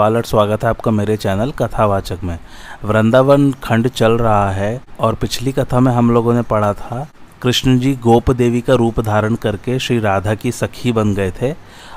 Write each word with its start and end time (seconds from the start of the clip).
सवाल 0.00 0.16
और 0.16 0.24
स्वागत 0.24 0.62
है 0.64 0.68
आपका 0.70 0.90
मेरे 0.90 1.16
चैनल 1.16 1.50
कथावाचक 1.52 2.22
में। 2.24 2.38
वृंदावन 2.84 3.50
खंड 3.64 3.88
चल 3.88 4.12
रहा 4.12 4.50
है 4.50 4.80
और 5.00 5.14
पिछली 5.14 5.52
कथा 5.52 5.80
में 5.80 5.90
हम 5.92 6.10
लोगों 6.10 6.34
ने 6.34 6.42
पढ़ा 6.42 6.72
था, 6.72 7.06
कृष्ण 7.42 7.78
जी 7.78 7.92
गोप 8.02 8.30
देवी 8.30 8.60
का 8.60 8.74
रूप 8.74 9.00
धारण 9.00 9.34
करके 9.34 9.78
श्री 9.78 9.98
राधा 9.98 10.34
की 10.34 10.52
सखी 10.52 10.92
बन 10.92 11.14
गए 11.14 11.32
थे 11.32 11.52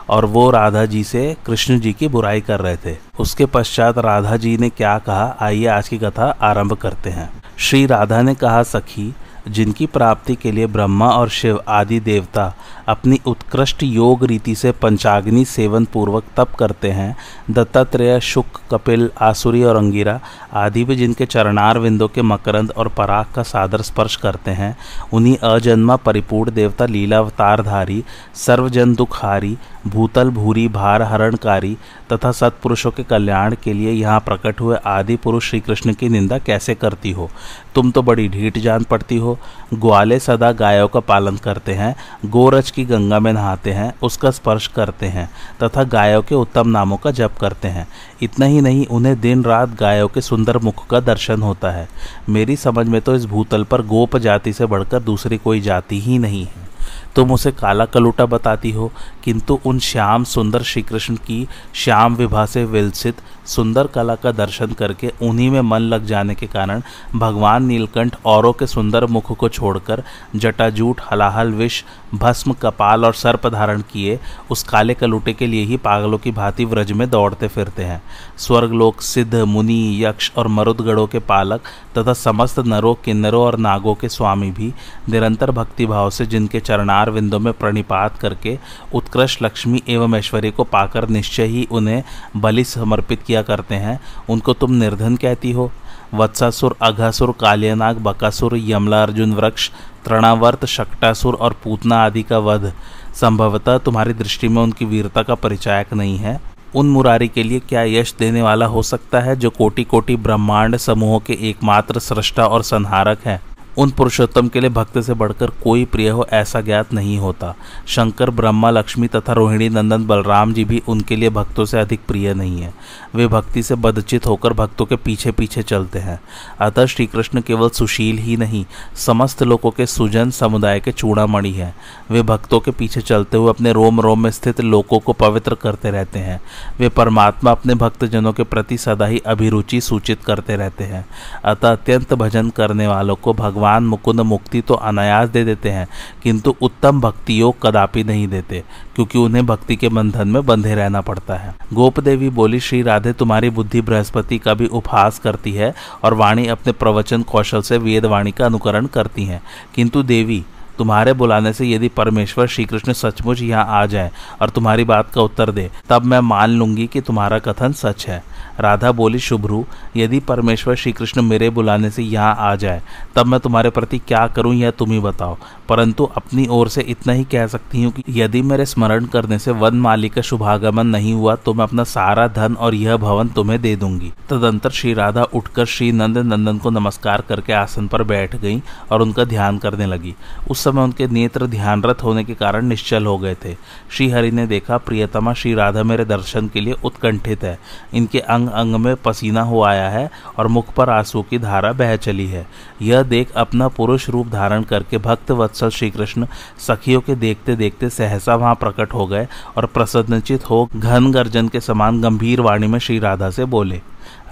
और 0.09 0.25
वो 0.25 0.49
राधा 0.51 0.85
जी 0.85 1.03
से 1.03 1.25
कृष्ण 1.45 1.79
जी 1.79 1.93
की 1.93 2.07
बुराई 2.07 2.41
कर 2.41 2.59
रहे 2.59 2.77
थे। 2.77 2.97
उसके 3.19 3.45
पश्चात 3.47 3.97
राधा 3.99 4.37
जी 4.37 4.57
ने 4.57 4.69
क्या 4.71 4.97
कहा, 4.99 5.35
आइए 5.39 5.65
आज 5.69 5.89
की 5.89 5.97
कथा 5.97 6.29
आरंभ 6.41 6.73
करते 6.75 7.09
हैं। 7.09 7.29
श्री 7.57 7.85
राधा 7.85 8.21
ने 8.21 8.35
कहा, 8.35 8.63
सखी 8.65 9.13
जिनकी 9.47 9.85
प्राप्ति 9.85 10.35
के 10.35 10.51
लिए 10.51 10.67
ब्रह्मा 10.67 11.09
और 11.09 11.29
शिव 11.29 11.61
आदि 11.67 11.99
देवता 11.99 12.53
अपनी 12.87 13.19
उत्कृष्ट 13.25 13.83
योग 13.83 14.23
रीति 14.23 14.55
से 14.55 14.71
पंचाग्नि 14.71 15.45
सेवन 15.45 15.85
पूर्वक 15.85 16.23
तप 16.37 16.55
करते 16.55 16.91
हैं, 16.91 17.15
दत्तात्रेय 17.51 18.19
शुक 18.19 18.45
कपिल, 18.71 19.09
आसुरी 19.21 19.63
और 19.63 19.75
अंगिरा 19.75 20.19
आदि 20.53 20.83
भी 20.83 20.95
जिनके 20.95 21.25
चरणार 21.25 21.79
विंदों 21.79 22.07
के 22.07 22.21
मकरंद 22.21 22.71
और 22.71 22.87
पराग 22.87 23.25
का 23.35 23.43
सादर 23.43 23.81
स्पर्श 23.81 24.15
करते 24.15 24.51
हैं, 24.51 24.77
उन्हीं 25.13 25.37
अजन्मा 25.37 25.95
परिपूर्ण 25.95 26.51
देवता, 26.51 26.85
लीलावतारधारी, 26.85 28.03
सर्वजन 28.35 28.95
दुखारी 28.95 29.57
भूतल, 29.87 30.29
भूरी, 30.29 30.67
भार, 30.67 31.01
हरणकारी 31.01 31.77
तथा 32.13 32.31
सत्पुरुषों 32.31 32.91
के 32.91 33.03
कल्याण 33.03 33.55
के 33.63 33.73
लिए 33.73 33.91
यहाँ 33.91 34.19
प्रकट 34.19 34.61
हुए 34.61 34.77
आदि 34.85 35.15
पुरुष 35.15 35.49
श्री 35.49 35.59
कृष्ण 35.59 35.93
की 35.93 36.09
निंदा 36.09 36.37
कैसे 36.37 36.75
करती 36.75 37.11
हो? 37.11 37.29
तुम 37.75 37.91
तो 37.91 38.01
बड़ी 38.01 38.27
ढीठ 38.27 38.57
जान 38.57 38.83
पड़ती 38.83 39.17
हो। 39.17 39.39
ग्वाले 39.73 40.19
सदा 40.19 40.51
गायों 40.51 40.87
का 40.87 40.99
पालन 40.99 41.37
करते 41.37 41.73
हैं, 41.73 41.95
गोरज 42.25 42.71
की 42.71 42.85
गंगा 42.85 43.19
में 43.19 43.33
नहाते 43.33 43.71
हैं, 43.71 43.93
उसका 44.01 44.31
स्पर्श 44.31 44.67
करते 44.67 45.05
हैं 45.05 45.29
तथा 45.63 45.83
गायों 45.83 46.21
के 46.21 46.35
उत्तम 46.35 46.67
नामों 46.67 46.97
का 46.97 47.11
जप 47.11 47.31
करते 47.41 47.67
हैं। 47.67 47.87
इतना 48.21 48.45
ही 48.45 48.61
नहीं, 48.61 48.85
उन्हें 48.85 49.19
दिन 49.21 49.43
रात 49.43 49.69
गायों 49.69 50.07
के 50.07 50.21
सुंदर 50.21 50.57
मुख 50.57 50.87
का 50.87 50.99
दर्शन 50.99 51.41
होता 51.41 51.71
है। 51.71 51.87
मेरी 52.29 52.55
समझ 52.55 52.87
में 52.87 53.01
तो 53.01 53.15
इस 53.15 53.25
भूतल 53.25 53.63
पर 53.63 53.81
गोप 53.81 54.17
जाति 54.17 54.53
से 54.53 54.65
बढ़कर 54.65 54.99
दूसरी 54.99 55.37
कोई 55.37 55.61
जाति 55.61 55.99
ही 55.99 56.17
नहीं 56.17 56.45
है। 56.45 56.72
तुम 57.15 57.31
उसे 57.31 57.51
काला 57.51 57.85
कलूटा 57.85 58.25
बताती 58.25 58.71
हो, 58.71 58.91
किंतु 59.23 59.59
उन 59.65 59.79
श्याम 59.81 60.23
सुंदर 60.25 60.63
श्री 60.63 60.81
कृष्ण 60.81 61.15
की 61.17 61.47
श्याम 61.75 62.15
विभा 62.15 62.45
से 62.45 62.65
विलसित 62.65 63.21
सुंदर 63.47 63.87
कला 63.87 64.13
का 64.15 64.31
दर्शन 64.31 64.71
करके 64.73 65.11
उन्हीं 65.21 65.49
में 65.49 65.61
मन 65.61 65.81
लग 65.83 66.05
जाने 66.05 66.35
के 66.35 66.47
कारण 66.47 66.81
भगवान 67.15 67.65
नीलकंठ 67.65 68.15
औरों 68.25 68.51
के 68.53 68.67
सुंदर 68.67 69.05
मुख 69.05 69.31
को 69.37 69.49
छोड़कर 69.49 70.03
जटाजूट, 70.35 71.01
हलाहल, 71.11 71.51
विष, 71.51 71.83
भस्म, 72.13 72.53
कपाल 72.53 73.05
और 73.05 73.13
सर्प 73.13 73.47
धारण 73.47 73.81
किए 73.91 74.19
उस 74.51 74.63
काले 74.63 74.93
कलूटे 74.93 75.33
के 75.33 75.47
लिए 75.47 75.63
ही 75.63 75.77
पागलों 75.79 76.17
की 76.17 76.31
भांति 76.31 76.65
व्रज 76.65 76.91
में 76.91 77.09
दौड़ते 77.09 77.47
फिरते 77.47 77.83
हैं। 77.83 78.01
स्वर्गलोक, 78.37 79.01
सिद्ध, 79.01 79.35
मुनि, 79.35 80.03
यक्ष 80.03 80.31
और 80.37 80.47
मरुदगढ़ों 80.49 81.07
के 81.07 81.19
पालक 81.21 81.61
तथा 81.97 82.13
समस्त 82.13 82.59
नरों, 82.59 82.93
किन्नरों 82.95 83.43
और 83.43 83.57
नागों 83.59 83.95
के 83.95 84.09
स्वामी 84.09 84.51
भी 84.51 84.73
निरंतर 85.09 85.51
भक्तिभाव 85.51 86.09
से 86.09 86.25
जिनके 86.25 86.59
चरणार 86.61 87.02
विंदों 87.09 87.39
में 87.39 87.53
प्रणिपात 87.53 88.17
करके 88.17 88.59
उत्कृष्ट 88.93 89.43
लक्ष्मी 89.43 89.83
एवं 89.89 90.15
ऐश्वर्य 90.15 90.51
को 90.51 90.63
पाकर 90.63 91.09
निश्चय 91.09 91.43
ही 91.43 91.67
उन्हें 91.71 92.03
बलि 92.37 92.63
समर्पित 92.63 93.21
किया 93.21 93.41
करते 93.41 93.75
हैं। 93.75 93.99
उनको 94.29 94.53
तुम 94.53 94.71
निर्धन 94.71 95.15
कहती 95.15 95.51
हो। 95.51 95.71
वत्सासुर, 96.13 96.75
अघासुर, 96.81 97.33
कालियानाग, 97.39 97.97
बकासुर 97.97 98.57
यमला 98.57 99.03
अर्जुन 99.03 99.33
वृक्ष, 99.33 99.71
तृणावर्त 100.05 100.65
शक्टासुर 100.65 101.33
और 101.33 101.55
पूतना 101.63 102.05
आदि 102.05 102.23
का 102.23 102.37
वध। 102.37 102.73
संभवतः 103.21 103.77
तुम्हारी 103.77 104.13
दृष्टि 104.13 104.47
में 104.47 104.61
उनकी 104.61 104.85
वीरता 104.85 105.23
का 105.23 105.35
परिचायक 105.35 105.93
नहीं 105.93 106.17
है। 106.17 106.41
उन 106.75 106.89
मुरारी 106.89 107.27
के 107.27 107.43
लिए 107.43 107.59
क्या 107.59 107.83
यश 107.83 108.15
देने 108.19 108.41
वाला 108.41 108.65
हो 108.65 108.81
सकता 108.81 109.19
है 109.19 109.35
जो 109.35 109.49
कोटि 109.49 109.83
कोटि 109.83 110.15
ब्रह्मांड 110.15 110.77
समूहों 110.77 111.19
के 111.19 111.33
एकमात्र 111.33 111.99
सृष्टा 111.99 112.45
और 112.45 112.63
संहारक 112.63 113.19
है? 113.25 113.41
उन 113.77 113.89
पुरुषोत्तम 113.89 114.47
के 114.47 114.59
लिए 114.59 114.69
भक्त 114.69 114.99
से 114.99 115.13
बढ़कर 115.13 115.49
कोई 115.49 115.85
प्रिय 115.85 116.09
हो 116.09 116.27
ऐसा 116.33 116.61
ज्ञात 116.61 116.93
नहीं 116.93 117.17
होता। 117.17 117.55
शंकर, 117.87 118.29
ब्रह्मा, 118.29 118.69
लक्ष्मी 118.69 119.07
तथा 119.07 119.33
रोहिणी 119.33 119.69
नंदन 119.69 120.05
बलराम 120.05 120.53
जी 120.53 120.65
भी 120.65 120.81
उनके 120.87 121.15
लिए 121.15 121.29
भक्तों 121.29 121.65
से 121.65 121.79
अधिक 121.79 121.99
प्रिय 122.07 122.33
नहीं 122.33 122.61
है। 122.61 122.73
वे 123.15 123.27
भक्ति 123.27 123.63
से 123.63 123.75
बदचित 123.75 124.25
होकर 124.25 124.53
भक्तों 124.53 124.85
के 124.85 124.95
पीछे 124.95 125.31
पीछे 125.31 125.63
चलते 125.63 125.99
हैं। 125.99 126.21
अतः 126.59 126.85
श्री 126.85 127.05
कृष्ण 127.05 127.41
केवल 127.41 127.69
सुशील 127.69 128.17
ही 128.17 128.37
नहीं, 128.37 128.65
समस्त 128.95 129.43
लोगों 129.43 129.71
के 129.71 129.85
सुजन 129.85 130.29
समुदाय 130.29 130.79
के 130.79 130.91
चूड़ामणि 130.91 131.51
है। 131.51 131.75
वे 132.11 132.21
भक्तों 132.21 132.59
के 132.59 132.71
पीछे 132.71 133.01
चलते 133.01 133.37
हुए 133.37 133.49
अपने 133.49 133.71
रोम 133.71 134.01
रोम 134.01 134.23
में 134.23 134.31
स्थित 134.31 134.61
लोगों 134.61 134.99
को 134.99 135.13
पवित्र 135.13 135.55
करते 135.55 135.91
रहते 135.91 136.19
हैं। 136.19 136.41
वे 136.79 136.89
परमात्मा 136.89 137.51
अपने 137.51 137.75
भक्तजनों 137.75 138.33
के 138.33 138.43
प्रति 138.43 138.77
सदा 138.77 139.05
ही 139.05 139.19
अभिरुचि 139.19 139.81
सूचित 139.81 140.23
करते 140.23 140.55
रहते 140.55 140.83
हैं। 140.83 141.05
अतः 141.45 141.71
अत्यंत 141.71 142.13
भजन 142.13 142.49
करने 142.49 142.87
वालों 142.87 143.15
को 143.15 143.33
भगवान 143.33 143.62
भगवान 143.63 143.83
मुकुंद 143.83 144.19
मुक्ति 144.21 144.61
तो 144.61 144.73
अनायास 144.73 145.29
दे 145.29 145.43
देते 145.45 145.69
हैं, 145.69 145.87
किंतु 146.23 146.55
उत्तम 146.61 146.99
भक्ति 147.01 147.39
योग 147.41 147.55
कदापि 147.63 148.03
नहीं 148.03 148.27
देते, 148.27 148.63
क्योंकि 148.95 149.17
उन्हें 149.17 149.45
भक्ति 149.45 149.75
के 149.75 149.89
बंधन 149.89 150.27
में 150.27 150.45
बंधे 150.45 150.73
रहना 150.75 151.01
पड़ता 151.01 151.35
है। 151.35 151.53
गोप 151.73 151.99
देवी 151.99 152.29
बोली, 152.31 152.59
श्री 152.59 152.81
राधे, 152.81 153.13
तुम्हारी 153.13 153.49
बुद्धि 153.49 153.81
बृहस्पति 153.81 154.37
का 154.37 154.53
भी 154.53 154.67
उपहास 154.67 155.19
करती 155.19 155.51
है 155.51 155.73
और 156.03 156.13
वाणी 156.13 156.47
अपने 156.47 156.73
प्रवचन 156.73 157.21
कौशल 157.23 157.61
से 157.61 157.77
वेद 157.77 158.05
वाणी 158.05 158.31
का 158.31 158.45
अनुकरण 158.45 158.85
करती 158.87 159.25
है। 159.25 159.41
किंतु 159.75 160.03
देवी 160.03 160.43
तुम्हारे 160.77 161.13
बुलाने 161.13 161.53
से 161.53 161.65
यदि 161.65 161.87
परमेश्वर 161.89 162.47
श्री 162.47 162.65
कृष्ण 162.65 162.93
सचमुच 162.93 163.41
यहाँ 163.41 163.65
आ 163.71 163.85
जाए 163.85 164.11
और 164.41 164.49
तुम्हारी 164.49 164.83
बात 164.83 165.11
का 165.11 165.21
उत्तर 165.21 165.51
दे, 165.51 165.69
तब 165.89 166.05
मैं 166.05 166.19
मान 166.19 166.49
लूँगी 166.49 166.87
कि 166.87 167.01
तुम्हारा 167.01 167.39
कथन 167.39 167.71
सच 167.73 168.07
है। 168.07 168.23
राधा 168.59 168.91
बोली, 168.91 169.19
शुभ्रू, 169.19 169.65
यदि 169.97 170.19
परमेश्वर 170.19 170.75
श्री 170.75 170.91
कृष्ण 170.91 171.21
मेरे 171.21 171.49
बुलाने 171.49 171.89
से 171.89 172.03
यहाँ 172.03 172.35
आ 172.39 172.55
जाए, 172.55 172.81
तब 173.15 173.25
मैं 173.25 173.39
तुम्हारे 173.39 173.69
प्रति 173.69 173.99
क्या 173.99 174.25
करूँ 174.27 174.53
यह 174.55 174.71
तुम 174.71 174.91
ही 174.91 174.99
बताओ। 174.99 175.37
परंतु 175.69 176.03
अपनी 176.15 176.47
ओर 176.47 176.69
से 176.69 176.81
इतना 176.81 177.13
ही 177.13 177.23
कह 177.23 177.47
सकती 177.47 177.83
हूँ 177.83 177.91
कि 177.91 178.03
यदि 178.21 178.41
मेरे 178.41 178.65
स्मरण 178.65 179.05
करने 179.05 179.39
से 179.39 179.51
वन 179.51 179.75
माली 179.75 180.09
का 180.09 180.21
शुभागमन 180.21 180.87
नहीं 180.87 181.13
हुआ 181.13 181.35
तो 181.35 181.53
मैं 181.53 181.63
अपना 181.63 181.83
सारा 181.83 182.27
धन 182.27 182.53
और 182.53 182.75
यह 182.75 182.97
भवन 182.97 183.27
तुम्हें 183.27 183.61
दे 183.61 183.75
दूँगी। 183.75 184.11
तदंतर 184.29 184.69
श्री 184.69 184.93
राधा 184.93 185.23
उठकर 185.23 185.65
श्री 185.65 185.91
नंद 185.91 186.17
नंदन 186.17 186.57
को 186.57 186.69
नमस्कार 186.69 187.21
करके 187.21 187.53
आसन 187.53 187.87
पर 187.87 188.03
बैठ 188.03 188.35
गई 188.35 188.61
और 188.91 189.01
उनका 189.01 189.23
ध्यान 189.23 189.57
करने 189.57 189.85
लगी। 189.85 190.15
उस 190.51 190.63
समय 190.63 190.81
उनके 190.81 191.07
नेत्र 191.07 191.47
ध्यानरत 191.47 192.03
होने 192.03 192.23
के 192.23 192.33
कारण 192.33 192.65
निश्चल 192.65 193.05
हो 193.05 193.17
गए 193.17 193.35
थे। 193.45 193.55
श्री 193.89 194.09
हरि 194.09 194.31
ने 194.31 194.47
देखा, 194.47 194.77
प्रियतमा, 194.77 195.33
श्री 195.33 195.53
राधा 195.53 195.83
मेरे 195.83 196.05
दर्शन 196.05 196.47
के 196.47 196.61
लिए 196.61 196.75
उत्कंठित 196.83 197.43
है। 197.43 197.59
इनके 197.93 198.19
अंग 198.19 198.49
अंग 198.49 198.63
अंग 198.63 198.75
में 198.75 198.95
पसीना 198.95 199.41
हो 199.41 199.63
आया 199.63 199.89
है 199.89 200.09
और 200.37 200.47
मुख 200.47 200.73
पर 200.73 200.89
आँसू 200.89 201.21
की 201.21 201.37
धारा 201.37 201.71
बह 201.73 201.95
चली 201.95 202.27
है। 202.27 202.45
यह 202.81 203.03
देख 203.03 203.31
अपना 203.31 203.67
पुरुष 203.67 204.09
रूप 204.09 204.27
धारण 204.27 204.63
करके 204.63 204.97
भक्त 204.97 205.31
वत्सल 205.31 205.62
श्री 205.69 205.89
कृष्ण 205.89 206.27
सखियों 206.67 207.01
के 207.01 207.15
देखते 207.15 207.55
देखते 207.55 207.89
सहसा 207.89 208.35
वहाँ 208.35 208.55
प्रकट 208.55 208.93
हो 208.93 209.07
गए 209.07 209.27
और 209.57 209.65
प्रसन्नचित 209.65 210.49
हो 210.49 210.67
घन 210.75 211.11
गर्जन 211.11 211.47
के 211.47 211.59
समान 211.59 212.01
गंभीर 212.01 212.41
वाणी 212.41 212.67
में 212.67 212.79
श्री 212.79 212.99
राधा 212.99 213.29
से 213.29 213.45
बोले, 213.45 213.81